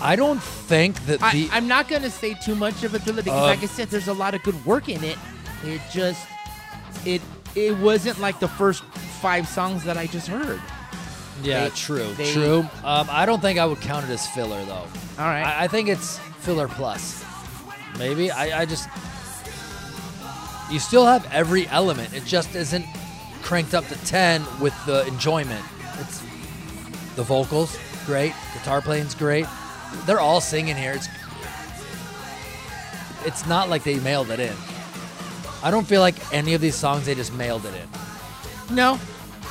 [0.02, 1.50] I don't think that I, the.
[1.52, 4.08] I'm not gonna say too much of a thriller because, Uh, like I said, there's
[4.10, 5.18] a lot of good work in it.
[5.64, 6.28] It just,
[7.06, 7.22] it,
[7.56, 8.84] it wasn't like the first
[9.22, 10.62] five songs that I just heard.
[11.42, 12.60] yeah, they- true, they- true.
[12.84, 14.74] Um, I don't think I would count it as filler though.
[15.18, 15.44] All right.
[15.44, 17.24] I, I think it's filler plus.
[17.98, 18.90] Maybe I, I just
[20.70, 22.14] you still have every element.
[22.14, 22.86] It just isn't
[23.44, 25.64] cranked up to ten with the enjoyment.
[26.00, 26.22] It's
[27.16, 29.46] the vocals great, guitar playing's great.
[30.06, 30.94] They're all singing here.
[30.94, 31.08] It's
[33.26, 34.54] it's not like they mailed it in.
[35.64, 39.00] I don't feel like any of these songs they just mailed it in, no,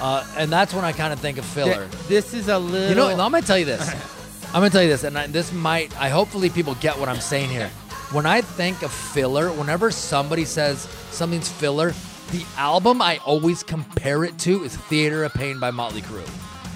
[0.01, 1.89] uh, and that's when I kind of think of filler.
[1.89, 2.89] th- this is a little.
[2.89, 3.89] You know, I'm gonna tell you this.
[4.49, 5.99] I'm gonna tell you this, and I, this might.
[6.01, 7.69] I hopefully people get what I'm saying here.
[8.13, 11.93] When I think of filler, whenever somebody says something's filler,
[12.31, 16.29] the album I always compare it to is Theater of Pain by Motley Crue,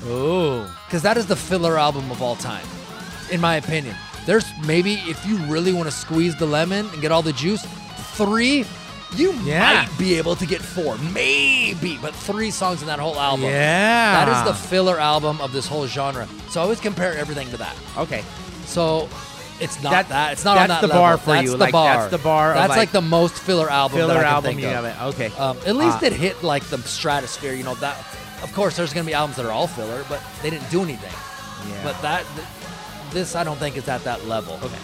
[0.06, 2.66] oh, because that is the filler album of all time,
[3.30, 3.94] in my opinion.
[4.26, 7.64] There's maybe if you really want to squeeze the lemon and get all the juice,
[8.14, 8.64] three.
[9.16, 9.60] You Yeah.
[9.86, 13.46] might be able to get four, maybe, but three songs in that whole album.
[13.46, 14.24] yeah.
[14.26, 16.28] That is the filler album of this whole genre.
[16.50, 17.74] So I always compare everything to that.
[17.96, 18.22] okay.
[18.66, 19.08] So
[19.60, 20.32] it's not That- that.
[20.32, 21.24] It's not on that's that the bar level.
[21.24, 21.50] for that's you.
[21.52, 21.96] The Like, bar.
[21.96, 23.96] that's the bar That's like, like, the most filler album.
[23.98, 24.58] Filler that I can album.
[24.58, 24.74] You of.
[24.74, 25.02] have it.
[25.14, 25.32] Okay.
[25.38, 27.54] Um, at least Uh, it hit like the stratosphere.
[27.54, 27.96] You know that.
[28.42, 31.12] Of course, there's gonna be albums that are all filler, but they didn't do anything.
[31.66, 31.74] Yeah.
[31.82, 32.46] But that, th-
[33.12, 34.54] this I don't think is at that level.
[34.62, 34.78] Okay.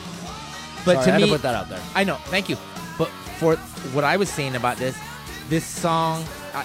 [0.85, 1.81] But Sorry, to I had me, to put that out there.
[1.95, 2.17] I know.
[2.27, 2.57] Thank you.
[2.99, 3.09] But
[3.39, 3.57] for
[3.95, 4.97] what I was saying about this,
[5.49, 6.65] this song uh,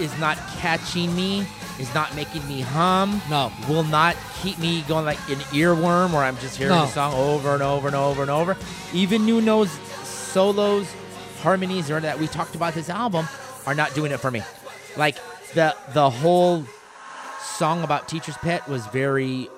[0.00, 1.46] is not catching me.
[1.78, 3.22] Is not making me hum.
[3.30, 3.50] No.
[3.68, 6.82] Will not keep me going like an earworm where I'm just hearing No.
[6.84, 8.54] the song over and over and over and over.
[8.92, 9.70] Even Nuno's
[10.04, 10.92] solos,
[11.40, 13.26] harmonies, or that we talked about this album
[13.66, 14.42] are not doing it for me.
[14.98, 15.16] Like
[15.54, 16.64] the the whole
[17.56, 19.48] song about Teacher's Pet was very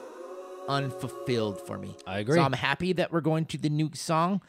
[0.68, 1.96] unfulfilled for me.
[2.06, 2.36] I agree.
[2.36, 4.40] So I'm happy that we're going to the new song,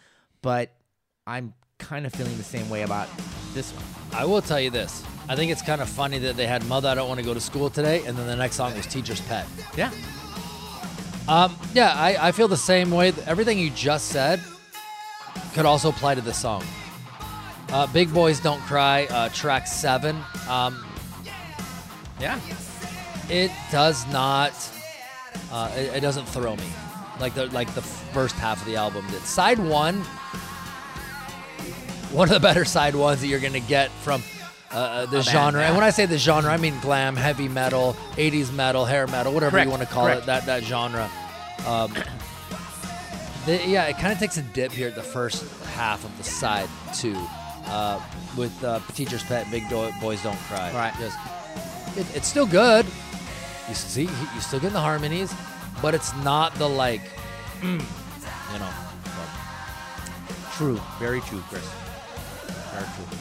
[0.42, 0.72] but
[1.28, 3.08] I'm kind of feeling the same way about
[3.54, 3.84] this one.
[4.14, 5.04] I will tell you this.
[5.28, 7.34] I think it's kind of funny that they had "Mother, I Don't Want to Go
[7.34, 9.46] to School Today," and then the next song was "Teacher's Pet."
[9.78, 9.92] Yeah.
[11.28, 13.14] Um, yeah, I, I feel the same way.
[13.26, 14.42] Everything you just said
[15.54, 16.64] could also apply to this song.
[17.70, 20.18] Uh, Big Boys Don't Cry, uh, track seven.
[20.50, 20.86] Um,
[22.20, 22.40] Yeah.
[23.30, 24.52] it does not.
[25.54, 26.66] Uh, it, it doesn't throw me
[27.20, 29.22] like the like the first half of the album did.
[29.22, 30.02] Side one,
[32.12, 34.24] one of the better side ones that you're gonna get from
[34.72, 35.64] uh, uh, the A band, genre.
[35.64, 39.32] And when I say the genre, I mean glam, heavy metal, 80s metal, hair metal,
[39.32, 40.24] whatever Correct, you want to call correct.
[40.24, 40.26] it.
[40.26, 41.10] That that genre.
[41.68, 41.94] Um,
[43.46, 46.24] the, yeah, it kind of takes a dip here at the first half of the
[46.24, 47.16] side too,
[47.66, 48.02] uh,
[48.36, 50.72] with uh, Teacher's Pet, Big Do- Boys Don't Cry.
[50.74, 50.94] Right.
[51.00, 51.18] Just
[51.96, 52.88] it, it's still good.
[53.70, 55.34] You see, you still get the harmonies,
[55.82, 57.02] but it's not the like,
[57.62, 57.80] mm,
[58.54, 58.70] you know.
[59.04, 60.80] but- True.
[61.00, 61.64] Very true, Chris.
[62.72, 63.18] Very true.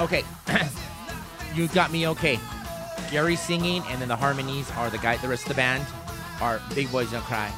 [0.00, 0.22] Okay.
[1.54, 2.38] you got me okay.
[3.10, 5.16] Gary singing, and then the harmonies are the guy.
[5.16, 5.84] The rest of the band
[6.40, 7.50] are Big Boys Don't Cry.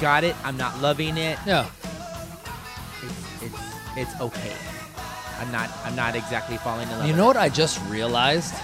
[0.00, 0.36] Got it.
[0.44, 1.38] I'm not loving it.
[1.46, 1.66] Yeah.
[3.02, 3.58] It's it's
[3.96, 4.52] it's okay.
[5.40, 7.08] I'm not I'm not exactly falling in love.
[7.08, 8.54] You know what I just realized?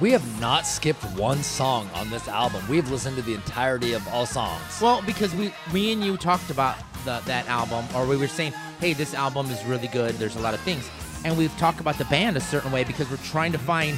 [0.00, 2.64] We have not skipped one song on this album.
[2.68, 4.60] We've listened to the entirety of all songs.
[4.80, 8.52] Well, because we, me and you talked about the, that album, or we were saying,
[8.80, 10.16] hey, this album is really good.
[10.16, 10.90] There's a lot of things,
[11.24, 13.96] and we've talked about the band a certain way because we're trying to find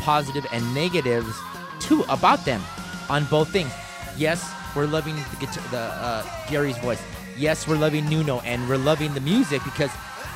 [0.00, 1.32] positive and negatives
[1.78, 2.60] too about them
[3.08, 3.70] on both things.
[4.16, 7.00] Yes, we're loving the guitar, the uh, Gary's voice.
[7.36, 9.92] Yes, we're loving Nuno, and we're loving the music because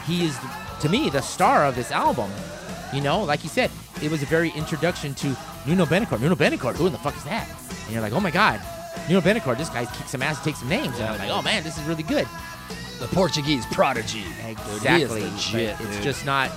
[0.07, 0.39] he is,
[0.81, 2.31] to me, the star of this album.
[2.93, 3.71] You know, like you said,
[4.03, 6.21] it was a very introduction to Nuno Bettencourt.
[6.21, 7.49] Nuno Bettencourt, who in the fuck is that?
[7.85, 8.61] And you're like, oh my god,
[9.09, 10.99] Nuno Bettencourt, this guy kicks some ass, takes some names.
[10.99, 12.27] And I'm like, oh man, this is really good.
[12.99, 14.25] The Portuguese prodigy.
[14.47, 15.23] Exactly.
[15.23, 16.03] Legit, it's dude.
[16.03, 16.51] just not.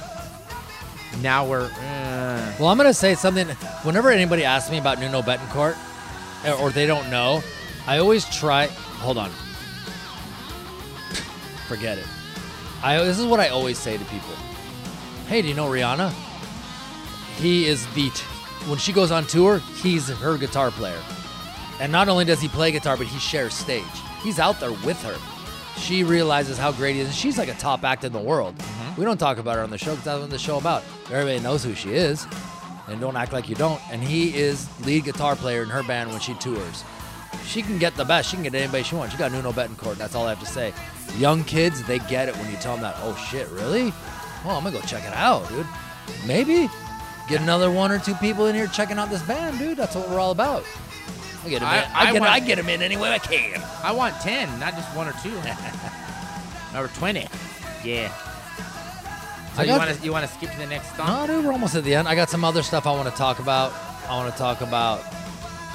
[1.22, 1.70] Now we're.
[1.72, 3.48] Uh, Well, I'm gonna say something.
[3.84, 5.78] Whenever anybody asks me about Nuno Bettencourt,
[6.46, 7.44] or- or they don't know,
[7.88, 8.66] I always try.
[8.68, 9.30] Hold on.
[11.68, 12.06] Forget it.
[12.84, 12.98] I.
[13.04, 14.34] This is what I always say to people.
[15.28, 16.12] Hey, do you know Rihanna?
[17.38, 18.10] He is the.
[18.10, 18.24] T-
[18.68, 21.00] when she goes on tour, he's her guitar player.
[21.80, 23.84] And not only does he play guitar, but he shares stage.
[24.22, 25.18] He's out there with her.
[25.80, 27.08] She realizes how great he is.
[27.08, 28.56] and She's like a top act in the world.
[28.58, 29.00] Mm-hmm.
[29.02, 30.84] We don't talk about her on the show because that's what the show about.
[31.06, 32.26] Everybody knows who she is,
[32.88, 33.82] and don't act like you don't.
[33.92, 36.84] And he is lead guitar player in her band when she tours.
[37.46, 38.30] She can get the best.
[38.30, 39.14] She can get anybody she wants.
[39.14, 39.96] She got Nuno Bettencourt.
[39.96, 40.74] That's all I have to say.
[41.18, 42.96] Young kids, they get it when you tell them that.
[43.00, 43.92] Oh shit, really?
[44.46, 45.66] Oh, I'm gonna go check it out, dude.
[46.26, 46.70] Maybe
[47.30, 49.78] get another one or two people in here checking out this band, dude.
[49.78, 50.64] That's what we're all about.
[51.46, 51.92] I get 'em I- in.
[51.92, 53.62] I, I get, want- I get 'em in any way I can.
[53.84, 55.36] I want 10, not just one or two.
[56.78, 57.28] or 20.
[57.84, 58.12] Yeah.
[59.56, 61.08] So I you got- want to you want to skip to the next song?
[61.08, 62.08] No, dude, we're almost at the end.
[62.08, 63.74] I got some other stuff I want to talk about.
[64.10, 65.02] I want to talk about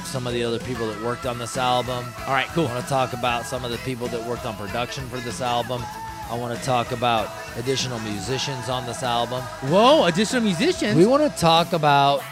[0.04, 2.04] some of the other people that worked on this album.
[2.26, 2.66] All right, cool.
[2.66, 5.40] I want to talk about some of the people that worked on production for this
[5.40, 5.82] album.
[6.30, 9.42] I want to talk about additional musicians on this album.
[9.70, 10.96] Whoa, additional musicians.
[10.96, 12.22] We want to talk about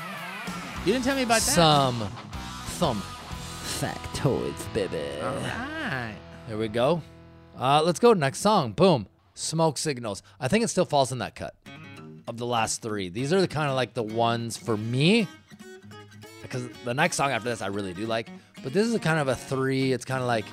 [0.84, 1.54] you didn't tell me about that.
[1.54, 2.08] some
[2.66, 3.02] some
[3.62, 5.00] factoids, baby.
[5.22, 6.14] All right.
[6.46, 7.02] Here we go.
[7.58, 8.72] Uh, let's go next song.
[8.72, 9.08] Boom.
[9.34, 10.22] Smoke signals.
[10.38, 11.54] I think it still falls in that cut
[12.28, 13.08] of the last three.
[13.08, 15.26] These are the kind of like the ones for me.
[16.42, 18.28] Because the next song after this I really do like.
[18.62, 19.92] But this is a kind of a three.
[19.92, 20.44] It's kind of like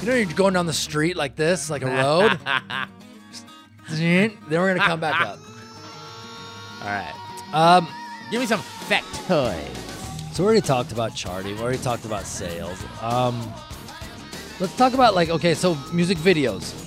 [0.00, 2.38] you know you're going down the street like this, like a road.
[3.90, 5.38] then we're gonna come back up.
[6.82, 7.14] All right.
[7.52, 7.88] Um,
[8.30, 10.34] Give me some factoids.
[10.34, 11.54] So we already talked about charting.
[11.56, 12.82] We already talked about sales.
[13.00, 13.40] Um,
[14.60, 16.82] let's talk about like okay, so music videos.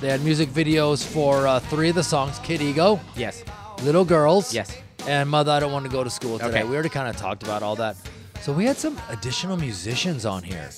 [0.00, 3.42] They had music videos for uh, three of the songs: "Kid Ego," Yes.
[3.82, 4.76] "Little Girls," Yes.
[5.08, 6.64] and "Mother, I Don't Want to Go to School Today." Okay.
[6.64, 7.96] We already kind of talked about all that.
[8.40, 10.70] So we had some additional musicians on here.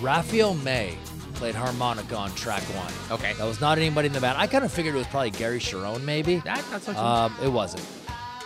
[0.00, 0.96] Raphael May
[1.34, 2.92] played harmonica on track one.
[3.10, 3.32] Okay.
[3.34, 4.38] That was not anybody in the band.
[4.38, 6.36] I kind of figured it was probably Gary Cherone, maybe.
[6.40, 7.84] That, that's what you Um, it wasn't.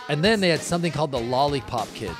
[0.09, 2.15] And then they had something called the Lollipop Kids.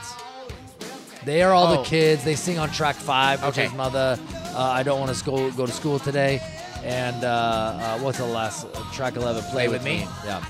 [1.26, 1.78] They are all Oh.
[1.84, 2.24] the kids.
[2.24, 3.66] They sing on track five, which Okay.
[3.66, 4.18] is Mother.
[4.56, 6.42] Uh, I don't want to go go to school today.
[6.84, 9.44] And uh, uh, what's the last uh, track eleven?
[9.52, 10.08] Play, with, me.
[10.26, 10.44] Yeah.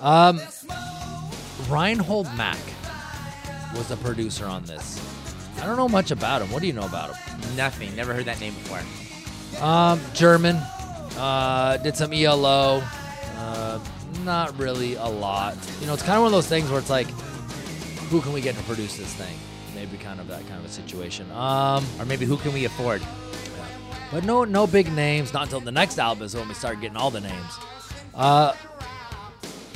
[0.00, 0.40] Um,
[1.68, 2.58] Reinhold Mack
[3.74, 5.00] was the producer on this.
[5.60, 6.50] I don't know much about him.
[6.50, 7.56] What do you know about him?
[7.56, 7.94] Nothing.
[7.94, 8.80] Never heard that name before.
[9.62, 10.56] Um, German.
[11.16, 12.82] Uh, did some ELO.
[13.36, 13.78] Uh,
[14.24, 15.56] not really a lot.
[15.80, 17.08] You know, it's kind of one of those things where it's like,
[18.10, 19.36] who can we get to produce this thing?
[19.74, 21.30] Maybe kind of that kind of a situation.
[21.32, 23.02] Um, Or maybe who can we afford?
[24.10, 25.32] but no, no big names.
[25.32, 27.58] Not until the next album is when we start getting all the names.
[28.14, 28.52] Uh,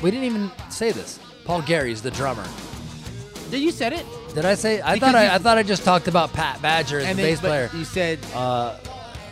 [0.03, 1.21] we didn't even say this.
[1.45, 2.47] Paul Geary's the drummer.
[3.51, 4.05] Did you said it?
[4.35, 4.81] Did I say?
[4.81, 7.23] I Because thought I, I thought I just talked about Pat Badger as and the
[7.23, 7.71] bass player.
[7.75, 8.77] You said uh,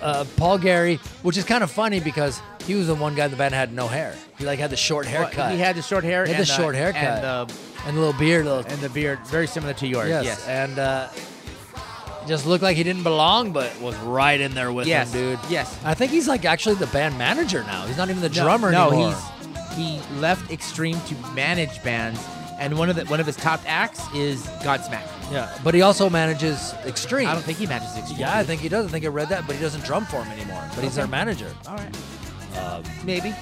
[0.01, 3.31] uh, Paul Geary, which is kind of funny because he was the one guy in
[3.33, 4.15] the band that had no hair.
[4.39, 6.25] He like had the short well, haircut he had the short hair.
[6.25, 7.03] He had and the short haircut.
[7.03, 7.55] and the
[7.87, 8.45] and the little beard.
[8.45, 10.09] Little, and the beard, very similar to yours.
[10.09, 10.47] yes, Yes.
[10.49, 11.09] and uh,
[12.29, 15.39] just looked like he didn't belong, but was right in there with Yes, him, dude.
[15.51, 15.77] yes.
[15.85, 17.85] I think he's like actually the band manager now.
[17.87, 19.15] He's not even the No, drummer no, anymore.
[19.75, 22.21] he's he left Extreme to manage bands,
[22.63, 25.03] and one of the one of his top acts is Godsmack.
[25.33, 27.29] yeah, but he also manages Extreme.
[27.29, 28.21] I don't think he manages Extreme.
[28.21, 28.87] yeah, I think he does.
[28.87, 30.63] I think I read that, but he doesn't drum for him anymore.
[30.75, 31.03] But he's Okay.
[31.03, 31.51] their manager.
[31.67, 31.95] All right,
[32.59, 33.35] Um, maybe.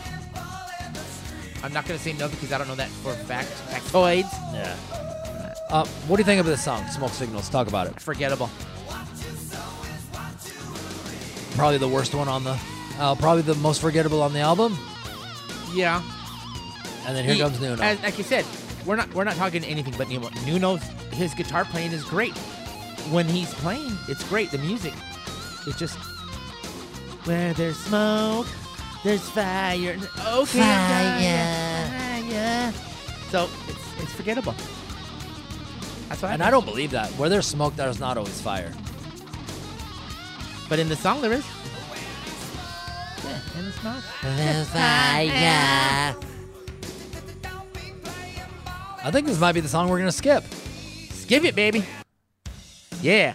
[1.63, 3.49] I'm not gonna say no because I don't know that for fact.
[3.71, 4.33] Factoids.
[4.55, 4.75] yeah.
[5.69, 7.49] Uh, what do you think of this song, Smoke Signals?
[7.49, 8.01] Talk about it.
[8.01, 8.51] Forgettable.
[11.55, 12.59] Probably the worst one on the,
[12.99, 14.77] uh, probably the most forgettable on the album.
[15.75, 16.01] Yeah.
[17.07, 17.83] And then here He- comes Nuno.
[17.83, 18.45] As, like you said,
[18.91, 20.31] we're not we're not talking anything but Nuno.
[20.45, 22.37] Nuno's his guitar playing is great.
[23.13, 24.51] When he's playing, it's great.
[24.51, 24.93] The music,
[25.65, 25.97] it's just
[27.25, 28.49] where there's smoke,
[29.05, 29.97] there's fire.
[30.27, 31.87] Okay, fire.
[31.89, 32.73] fire.
[33.31, 34.57] So it's it's forgettable.
[36.09, 36.33] That's why.
[36.33, 37.11] and I, I don't believe that.
[37.13, 38.73] Where there's smoke, there's not always fire.
[40.69, 41.47] But in the song there is.
[43.23, 44.03] Yeah, in the song.
[44.23, 46.17] The fire.
[49.03, 50.45] I think this might be the song we're gonna skip.
[51.11, 51.85] Skip it, baby.
[53.01, 53.35] Yeah.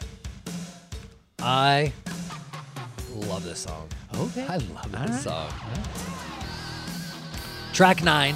[1.39, 1.91] I
[3.13, 3.87] love this song.
[4.15, 4.45] Okay.
[4.47, 5.21] I love this right.
[5.21, 5.51] song.
[7.73, 8.35] Track nine,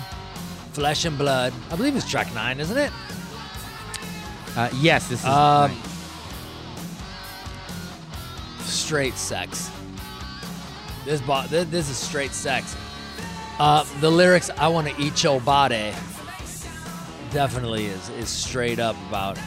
[0.74, 1.54] Flesh and Blood.
[1.72, 2.92] I believe it's track nine, isn't it?
[4.56, 5.26] Uh, yes, this is.
[5.26, 5.72] Um,
[8.62, 9.72] straight sex.
[11.06, 12.76] This, bo- this this is straight sex.
[13.60, 15.94] Uh, the lyrics "I want to eat your body"
[17.32, 19.38] definitely is is straight up about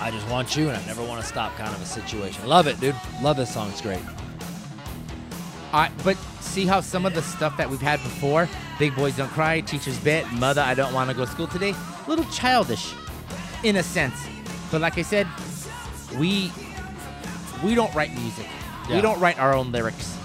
[0.00, 2.46] I just want you and I never want to stop kind of a situation.
[2.46, 2.94] Love it, dude.
[3.20, 3.68] Love this song.
[3.70, 4.00] It's great.
[5.72, 9.28] I, but see how some of the stuff that we've had before, Big Boys Don't
[9.28, 12.94] Cry, Teacher's Pet, Mother, I Don't Want to Go to School Today, a little childish
[13.62, 14.26] in a sense.
[14.70, 15.26] But like I said,
[16.18, 16.50] we
[17.62, 18.46] we don't write music.
[18.88, 20.16] We don't write our own lyrics.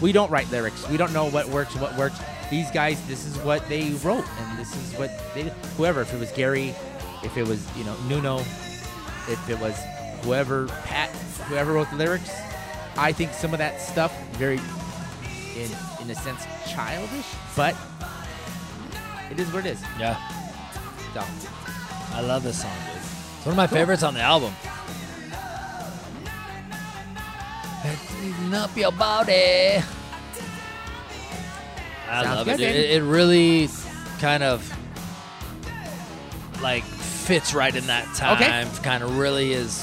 [0.00, 0.88] We don't write lyrics.
[0.88, 2.20] We don't know what works, what works.
[2.50, 6.20] These guys, this is what they wrote, and this is what they, whoever, if it
[6.20, 6.74] was Gary,
[7.22, 8.38] if it was, you know, Nuno,
[9.28, 9.76] if it was
[10.22, 11.10] whoever, Pat,
[11.48, 12.30] whoever wrote the lyrics,
[12.96, 14.60] I think some of that stuff very,
[15.56, 15.70] in
[16.02, 17.26] in a sense, childish,
[17.56, 17.74] but
[19.30, 19.82] it is what it is.
[19.98, 20.16] Yeah,
[21.14, 21.22] So,
[22.14, 22.96] I love this song, dude.
[22.96, 24.52] It's one of my favorites on the album.
[28.52, 29.82] Up your body.
[32.08, 32.58] I Sounds love good, it.
[32.58, 32.66] dude.
[32.66, 32.78] baby.
[32.78, 33.68] It, it really
[34.20, 34.70] kind of
[36.62, 38.66] like fits right in that time.
[38.66, 38.82] Okay.
[38.82, 39.82] Kind of really is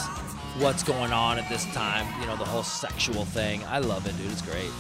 [0.58, 2.08] what's going on at this time.
[2.22, 3.64] You know, the whole sexual thing.
[3.66, 4.32] I love it, dude.
[4.32, 4.72] It's great.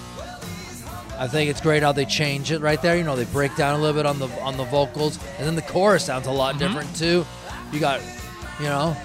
[1.17, 2.97] I think it's great how they change it right there.
[2.97, 5.55] You know, they break down a little bit on the on the vocals, and then
[5.55, 6.65] the chorus sounds a lot mm-hmm.
[6.65, 7.25] different too.
[7.71, 8.01] You got,
[8.59, 8.95] you know,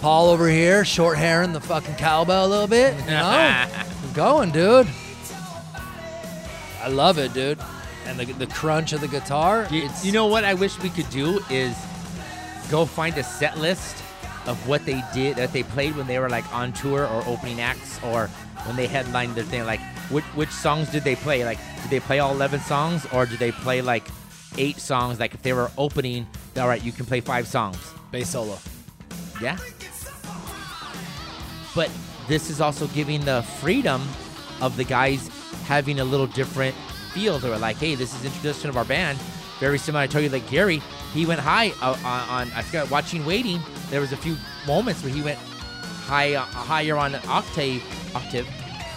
[0.00, 2.94] Paul over here, short hair and the fucking cowbell a little bit.
[3.00, 3.66] You know,
[4.14, 4.88] going, dude.
[6.84, 7.58] I love it, dude.
[8.04, 9.66] And the, the crunch of the guitar.
[9.70, 11.74] You, you know what I wish we could do is
[12.70, 13.96] go find a set list
[14.46, 17.62] of what they did that they played when they were like on tour or opening
[17.62, 18.26] acts or
[18.66, 19.64] when they headlined their thing.
[19.64, 21.42] Like which which songs did they play?
[21.42, 24.06] Like did they play all eleven songs or did they play like
[24.58, 25.18] eight songs?
[25.18, 26.26] Like if they were opening,
[26.58, 27.78] all right, you can play five songs.
[28.10, 28.58] bass solo.
[29.40, 29.56] Yeah.
[31.74, 31.90] But
[32.28, 34.02] this is also giving the freedom
[34.60, 35.30] of the guys
[35.62, 36.74] having a little different
[37.12, 37.38] feel.
[37.38, 39.18] They were like, hey, this is introduction of our band.
[39.60, 40.02] Very similar.
[40.02, 43.60] I told you, like Gary, he went high uh, on, on, I forgot, watching Waiting.
[43.88, 44.36] There was a few
[44.66, 47.82] moments where he went high, uh, higher on octave,
[48.14, 48.48] octave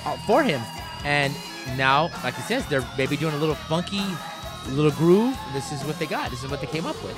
[0.05, 0.61] uh, for him.
[1.03, 1.33] And
[1.77, 4.03] now, like he says, they're maybe doing a little funky,
[4.69, 5.37] little groove.
[5.53, 6.31] This is what they got.
[6.31, 7.17] This is what they came up with.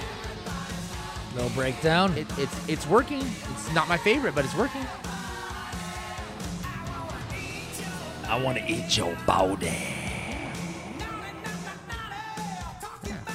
[1.35, 2.17] No breakdown.
[2.17, 3.21] It, it's it's working.
[3.21, 4.85] It's not my favorite, but it's working.
[8.29, 9.71] I want to eat your body.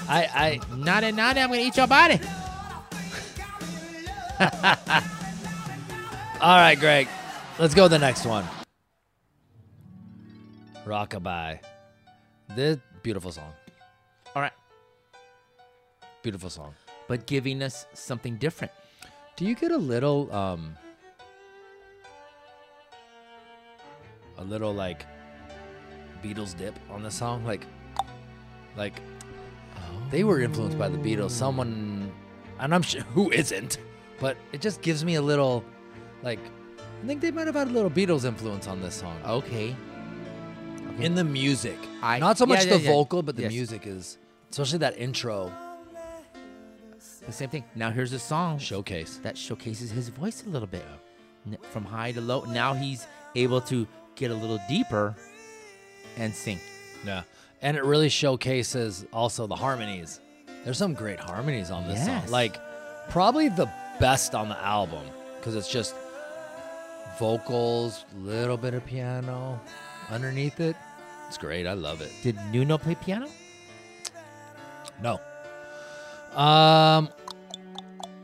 [0.07, 2.20] I, I, Naughty, naughty, I'm gonna eat your body.
[6.40, 7.09] all right, Greg.
[7.59, 8.44] Let's go to the next one.
[10.85, 11.60] Rockabye.
[12.54, 13.52] This beautiful song.
[14.37, 14.52] All right,
[16.23, 16.75] Beautiful song.
[17.08, 18.73] but giving us something different.
[19.37, 20.77] Do you get a little, um,
[24.38, 25.06] a little like
[26.22, 27.44] Beatles dip on the song?
[27.44, 27.66] Like,
[28.76, 29.00] like
[30.10, 31.30] they were influenced by the Beatles.
[31.30, 32.12] Someone,
[32.60, 33.78] and I'm sure who isn't,
[34.20, 35.64] but it just gives me a little,
[36.22, 36.40] like,
[37.02, 39.18] I think they might have had a little Beatles influence on this song.
[39.26, 39.76] Okay.
[40.94, 41.04] Okay.
[41.04, 42.90] In the music, I- not so much yeah, the yeah.
[42.92, 43.52] vocal, but the Yes.
[43.52, 44.18] music is,
[44.50, 45.52] especially that intro
[47.26, 47.64] the same thing.
[47.74, 49.18] Now here's a song showcase.
[49.22, 50.85] that showcases his voice a little bit,
[51.70, 52.44] from high to low.
[52.44, 53.87] Now he's able to
[54.17, 55.15] get a little deeper
[56.17, 56.60] and sing.
[57.04, 57.23] Yeah.
[57.62, 60.21] And it really showcases also the harmonies.
[60.65, 62.27] There's some great harmonies on this song.
[62.29, 62.58] Like
[63.08, 65.04] probably the best on the album
[65.37, 65.94] because it's just
[67.19, 69.60] vocals, little bit of piano
[70.10, 70.77] underneath it.
[71.29, 71.67] It's great.
[71.67, 72.10] I love it.
[72.23, 73.29] Did Nuno play piano?
[75.02, 75.21] No.
[76.38, 77.08] Um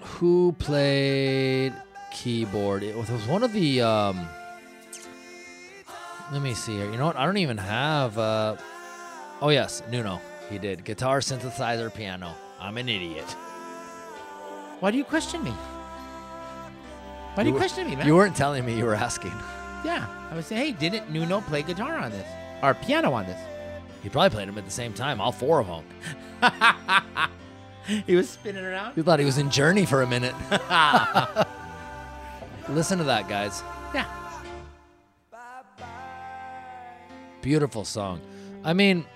[0.00, 1.72] who played
[2.12, 2.82] keyboard?
[2.82, 4.28] It was, it was one of the um
[6.32, 6.90] Let me see here.
[6.90, 7.16] You know what?
[7.16, 8.56] I don't even have uh
[9.42, 10.20] Oh yes, Nuno.
[10.48, 10.84] He did.
[10.84, 12.34] Guitar, synthesizer, piano.
[12.60, 13.24] I'm an idiot.
[14.80, 15.50] Why do you question me?
[17.34, 18.06] Why do you were- question me, man?
[18.06, 19.32] You weren't telling me you were asking.
[19.84, 22.26] yeah, I would say, hey, didn't Nuno play guitar on this
[22.62, 23.38] or piano on this?
[24.02, 25.84] He probably played them at the same time, all four of them.
[28.06, 28.96] he was spinning around.
[28.96, 30.34] You thought he was in Journey for a minute.
[32.68, 33.62] Listen to that, guys.
[33.94, 34.06] Yeah.
[37.42, 38.20] Beautiful song.
[38.64, 39.06] I mean,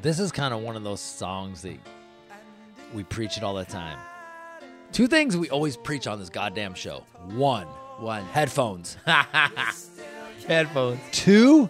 [0.00, 1.78] this is kind of one of those songs that
[2.94, 3.98] we preach it all the time.
[4.92, 7.04] Two things we always preach on this goddamn show.
[7.32, 7.66] One,
[7.98, 8.24] One.
[8.26, 8.96] headphones.
[10.46, 11.00] Headphones.
[11.10, 11.68] Two,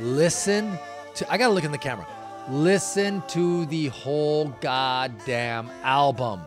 [0.00, 0.76] listen
[1.14, 2.06] to I gotta look in the camera.
[2.48, 6.40] Listen to the whole goddamn album.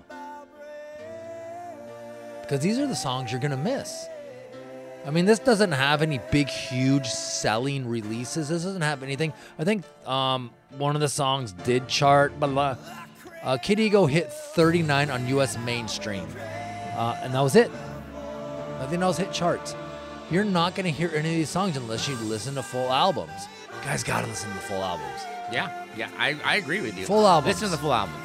[2.41, 4.07] Because these are the songs you're gonna miss.
[5.05, 8.49] I mean, this doesn't have any big, huge selling releases.
[8.49, 9.33] This doesn't have anything.
[9.59, 12.77] I think um, one of the songs did chart, blah, blah.
[13.43, 16.25] Uh, Kid Ego hit 39 on US mainstream.
[16.95, 17.69] Uh, and that was it.
[18.79, 19.75] Nothing else hit charts.
[20.31, 23.47] You're not going to hear any of these songs unless you listen to full albums.
[23.67, 25.21] You guys got to listen to full albums.
[25.51, 27.05] Yeah, yeah, I, I agree with you.
[27.05, 27.55] Full albums.
[27.55, 28.17] Listen to the full albums.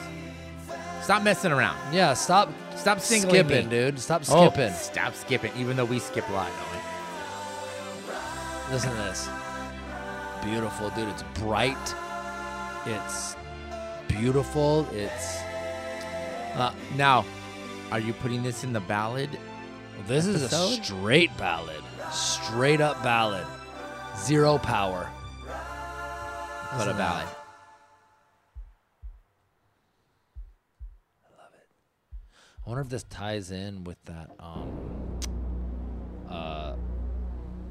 [1.03, 1.77] Stop messing around.
[1.93, 3.71] Yeah, stop Stop singling skipping, me.
[3.71, 3.99] dude.
[3.99, 4.73] Stop Oh, skipping.
[4.75, 8.75] stop skipping, even though we skip a lot, don't we?
[8.75, 9.29] Listen to this.
[10.45, 11.09] Beautiful, dude.
[11.09, 11.95] It's bright.
[12.87, 13.37] It's
[14.07, 14.87] beautiful.
[14.93, 15.39] It's
[16.55, 17.25] Uh, now,
[17.93, 19.31] are you putting this in the ballad?
[20.07, 20.49] this is a
[20.83, 21.83] straight ballad.
[22.13, 23.47] Straight up ballad.
[24.17, 25.09] Zero power.
[26.77, 27.27] But a ballad.
[32.69, 35.19] I wonder if this ties in with that um
[36.29, 36.75] uh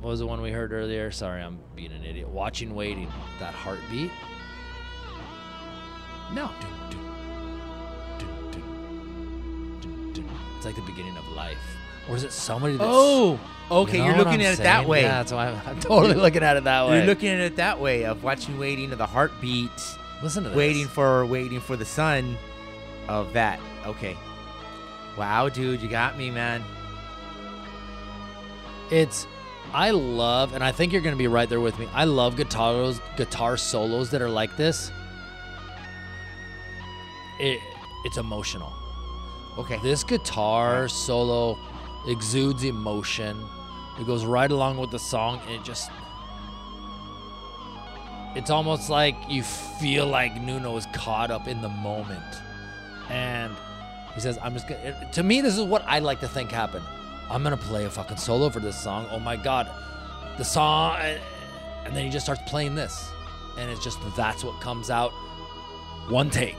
[0.01, 1.11] what was the one we heard earlier?
[1.11, 2.27] Sorry, I'm being an idiot.
[2.27, 3.07] Watching waiting.
[3.39, 4.09] That heartbeat.
[6.33, 6.49] No.
[10.55, 11.59] It's like the beginning of life.
[12.09, 13.39] Or is it somebody that's Oh,
[13.69, 13.97] okay.
[13.97, 15.03] You know are looking at it that way.
[15.03, 16.97] Yeah, that's why I'm, I'm totally looking at it that way.
[16.97, 19.69] You're looking at it that way of watching, waiting to the heartbeat,
[20.23, 20.57] Listen to this.
[20.57, 22.35] waiting for, waiting for the sun,
[23.07, 23.59] of that.
[23.85, 24.17] Okay.
[25.17, 26.63] Wow, dude, you got me, man.
[28.91, 29.27] It's
[29.73, 31.87] I love, and I think you're gonna be right there with me.
[31.93, 34.91] I love guitars, guitar solos that are like this.
[37.39, 37.59] It,
[38.05, 38.73] it's emotional.
[39.57, 39.79] Okay.
[39.81, 41.57] This guitar solo
[42.07, 43.43] exudes emotion.
[43.99, 45.91] It goes right along with the song, and it just.
[48.35, 52.41] It's almost like you feel like Nuno is caught up in the moment.
[53.09, 53.55] And
[54.17, 55.09] he says, I'm just gonna.
[55.11, 56.83] To me, this is what I like to think happened.
[57.29, 59.07] I'm gonna play a fucking solo for this song.
[59.11, 59.69] Oh my god.
[60.37, 60.95] The song.
[60.95, 61.19] Uh,
[61.85, 63.11] and then he just starts playing this.
[63.57, 65.11] And it's just, that's what comes out.
[66.09, 66.57] One take.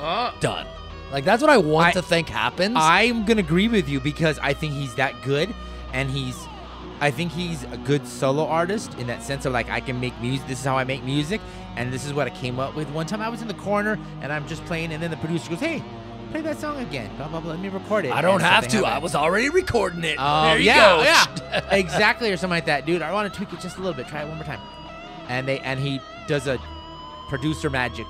[0.00, 0.32] Uh.
[0.40, 0.66] Done.
[1.10, 2.74] Like, that's what I want I- to think happens.
[2.78, 5.54] I'm gonna agree with you because I think he's that good,
[5.94, 6.36] and he's,
[7.00, 10.18] I think he's a good solo artist in that sense of like I can make
[10.20, 10.46] music.
[10.48, 11.40] This is how I make music,
[11.76, 12.88] and this is what I came up with.
[12.90, 15.48] One time I was in the corner and I'm just playing, and then the producer
[15.50, 15.82] goes, "Hey,
[16.30, 17.50] play that song again." Blah blah blah.
[17.52, 18.12] Let me record it.
[18.12, 18.78] I don't have to.
[18.78, 18.84] it.
[18.84, 20.16] I was already recording it.
[20.18, 21.02] Oh there you yeah, go.
[21.02, 23.02] yeah, exactly, or something like that, dude.
[23.02, 24.06] I want to tweak it just a little bit.
[24.08, 24.60] Try it one more time,
[25.28, 26.58] and they and he does a
[27.28, 28.06] producer magic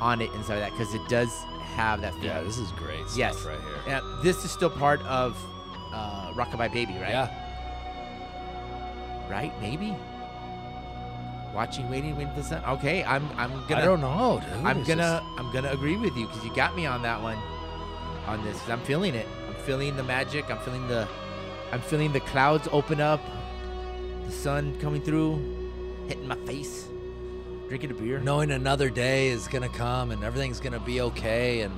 [0.00, 1.30] on it and stuff like that because it does
[1.76, 2.24] have that feel.
[2.24, 3.42] Yeah, this is great stuff Yes.
[3.44, 3.94] right here.
[3.96, 5.36] And this is still part of
[5.92, 7.10] uh, Rockabye Baby, right?
[7.10, 7.28] Yeah.
[9.30, 9.52] Right?
[9.60, 9.96] Maybe.
[11.54, 12.64] Watching, waiting, waiting for the sun.
[12.66, 14.64] Okay, I'm I'm gonna I don't know, dude.
[14.64, 17.36] I'm gonna I'm gonna agree with you because you got me on that one.
[18.26, 18.58] On this.
[18.68, 19.26] I'm feeling it.
[19.48, 20.50] I'm feeling the magic.
[20.50, 21.06] I'm feeling the
[21.70, 23.20] I'm feeling the clouds open up,
[24.26, 25.36] the sun coming through,
[26.08, 26.86] hitting my face.
[27.68, 28.18] Drinking a beer.
[28.20, 31.72] knowing another day is gonna come and everything's gonna be okay and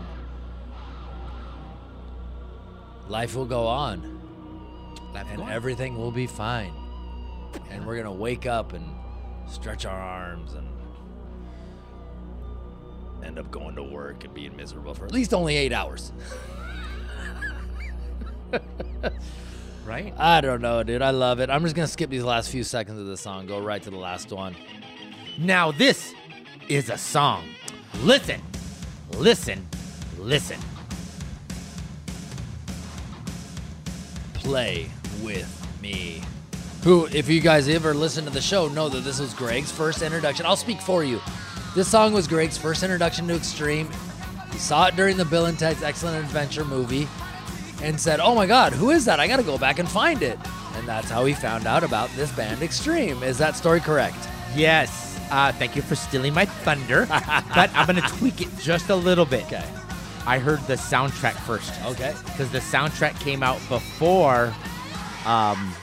[3.08, 4.02] life will go on
[5.14, 5.50] Life and going.
[5.52, 6.72] everything will be fine.
[7.70, 8.84] And we're gonna wake up and
[9.46, 10.68] stretch our arms and
[13.24, 16.12] end up going to work and being miserable for at least only eight hours.
[19.84, 20.14] right?
[20.18, 21.02] I don't know, dude.
[21.02, 21.50] I love it.
[21.50, 23.96] I'm just gonna skip these last few seconds of the song, go right to the
[23.96, 24.54] last one.
[25.38, 26.14] Now this
[26.68, 27.44] is a song.
[28.02, 28.40] Listen,
[29.16, 29.66] listen,
[30.18, 30.60] listen.
[34.34, 34.90] Play
[35.22, 36.20] with me.
[36.84, 40.02] Who, if you guys ever listen to the show, know that this was Greg's first
[40.02, 40.44] introduction.
[40.44, 41.18] I'll speak for you.
[41.74, 43.88] This song was Greg's first introduction to Extreme.
[44.52, 47.08] He saw it during the Bill and Ted's Excellent Adventure movie
[47.82, 49.18] and said, Oh my God, who is that?
[49.18, 50.38] I gotta go back and find it.
[50.74, 53.22] And that's how he found out about this band Extreme.
[53.22, 54.16] Is that story correct?
[54.54, 57.06] Yes, Uh, thank you for stealing my thunder,
[57.54, 59.44] but I'm gonna tweak it just a little bit.
[59.46, 59.64] Okay.
[60.26, 62.14] I heard the soundtrack first Okay.
[62.26, 64.54] because the soundtrack came out before
[65.26, 65.74] um,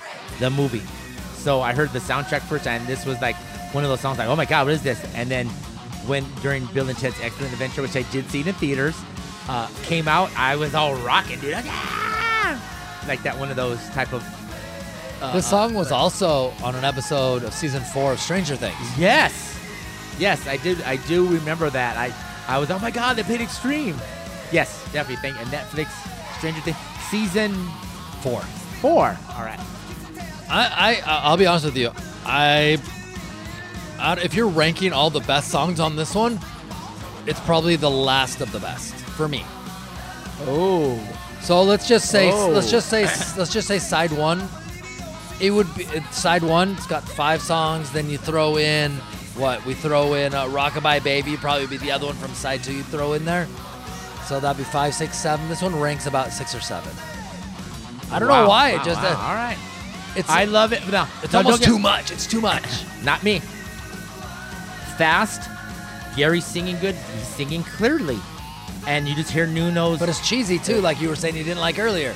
[0.42, 0.82] the movie.
[1.36, 3.36] So I heard the soundtrack first, and this was like
[3.74, 5.02] one of those songs like, oh my god, what is this?
[5.16, 5.48] And then
[6.06, 8.96] when during Bill and Ted's Excellent Adventure, which I did see in theaters,
[9.48, 11.54] uh, came out, I was all rocking, dude.
[11.54, 14.24] Like, "Ah!" like that, one of those type of.
[15.22, 18.76] Uh, This song was also on an episode of season four of Stranger Things.
[18.98, 19.58] Yes,
[20.20, 20.82] yes, I did.
[20.84, 21.98] I do remember that.
[21.98, 22.14] I,
[22.48, 23.96] I was, oh my god, they played Extreme.
[24.52, 25.18] Yes, definitely.
[25.18, 25.90] Thank and Netflix,
[26.38, 26.78] Stranger Things,
[27.10, 27.54] season
[28.22, 28.42] Four.
[28.82, 29.18] four.
[29.36, 29.60] All right.
[30.52, 31.92] I, I I'll be honest with you.
[32.26, 32.78] I,
[34.00, 36.40] I if you're ranking all the best songs on this one,
[37.26, 39.46] it's probably the last of the best for me.
[40.42, 41.00] Oh,
[41.42, 42.50] So let's just say Oh.
[42.50, 43.04] let's just say
[43.38, 44.48] let's just say side one.
[45.40, 46.72] It would be side one.
[46.74, 47.92] It's got five songs.
[47.92, 48.92] Then you throw in
[49.38, 52.74] what we throw in uh, "Rockabye Baby." Probably be the other one from side two.
[52.74, 53.48] You throw in there.
[54.28, 55.48] So that'd be five, six, seven.
[55.50, 56.92] This one ranks about six or seven.
[58.12, 58.72] I don't know why.
[58.72, 59.58] it just uh, all right.
[60.16, 60.82] It's I love it.
[60.92, 62.12] No, it's no, almost too much.
[62.12, 62.66] It's too much.
[63.04, 63.40] Not me.
[64.98, 65.50] Fast.
[66.16, 66.96] Gary's singing good.
[66.96, 68.20] He's singing clearly,
[68.86, 70.00] and you just hear Nuno's.
[70.00, 72.14] But it's cheesy too, like you were saying you didn't like earlier.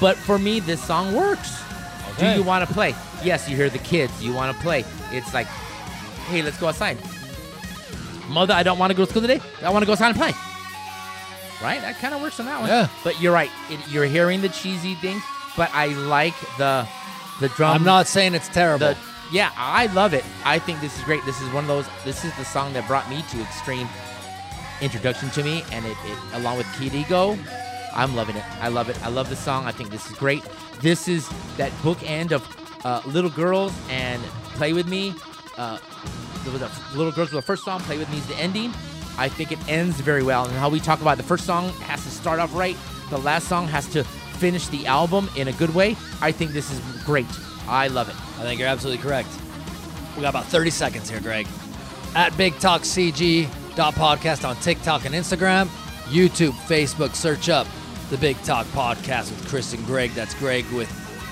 [0.00, 1.62] But for me, this song works.
[2.12, 2.34] Okay.
[2.34, 2.94] Do you want to play?
[3.22, 4.22] Yes, you hear the kids.
[4.22, 4.84] You want to play.
[5.10, 5.46] It's like,
[6.28, 6.98] hey, let's go outside.
[8.28, 9.40] Mother, I don't want to go to school today.
[9.62, 10.32] I want to go outside and play.
[11.62, 11.80] Right?
[11.80, 12.68] That kind of works on that one.
[12.68, 12.88] Yeah.
[13.02, 13.50] But you're right.
[13.70, 15.22] It, you're hearing the cheesy things,
[15.56, 16.86] but I like the
[17.40, 17.76] the drum.
[17.76, 18.88] I'm not saying it's terrible.
[18.88, 18.96] the
[19.32, 20.24] yeah, I love it.
[20.44, 21.24] I think this is great.
[21.24, 21.86] This is one of those.
[22.04, 23.88] This is the song that brought me to Extreme
[24.80, 27.36] introduction to me, and it, it along with Kid Ego,
[27.94, 28.44] I'm loving it.
[28.60, 29.02] I love it.
[29.04, 29.66] I love the song.
[29.66, 30.44] I think this is great.
[30.80, 32.46] This is that bookend of
[32.84, 34.22] uh, little girls and
[34.54, 35.14] Play with Me.
[35.56, 35.78] Uh,
[36.46, 37.80] was little girls were the first song.
[37.80, 38.72] Play with Me is the ending.
[39.16, 40.44] I think it ends very well.
[40.44, 42.76] And how we talk about the first song has to start off right.
[43.10, 44.04] The last song has to
[44.34, 45.96] finish the album in a good way.
[46.20, 47.26] I think this is great.
[47.68, 48.16] I love it.
[48.40, 49.28] I think you're absolutely correct.
[50.16, 51.46] We got about 30 seconds here, Greg.
[52.14, 55.66] At Big Talk CG podcast on TikTok and Instagram,
[56.04, 57.14] YouTube, Facebook.
[57.14, 57.66] Search up
[58.10, 60.10] the Big Talk Podcast with Chris and Greg.
[60.12, 60.88] That's Greg with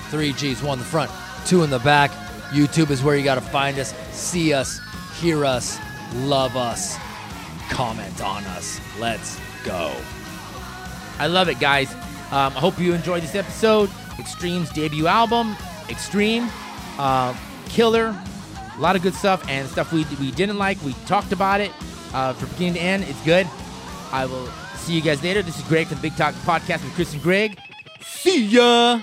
[0.09, 1.11] three G's, one in the front,
[1.45, 2.11] two in the back.
[2.51, 4.79] YouTube is where you got to find us, see us,
[5.19, 5.79] hear us,
[6.15, 6.97] love us,
[7.69, 8.79] comment on us.
[8.99, 9.95] Let's go.
[11.19, 11.95] I love it, guys.
[12.33, 13.91] Um, I hope you enjoyed this episode.
[14.17, 15.55] Extreme's debut album,
[15.87, 16.49] Extreme,
[16.97, 17.37] uh,
[17.69, 18.17] Killer,
[18.75, 20.81] a lot of good stuff and stuff we, we didn't like.
[20.81, 21.71] We talked about it
[22.11, 23.03] uh, from beginning to end.
[23.03, 23.47] It's good.
[24.11, 25.43] I will see you guys later.
[25.43, 27.59] This is Greg from the Big Talk Podcast with Chris and Greg.
[28.01, 29.01] See ya.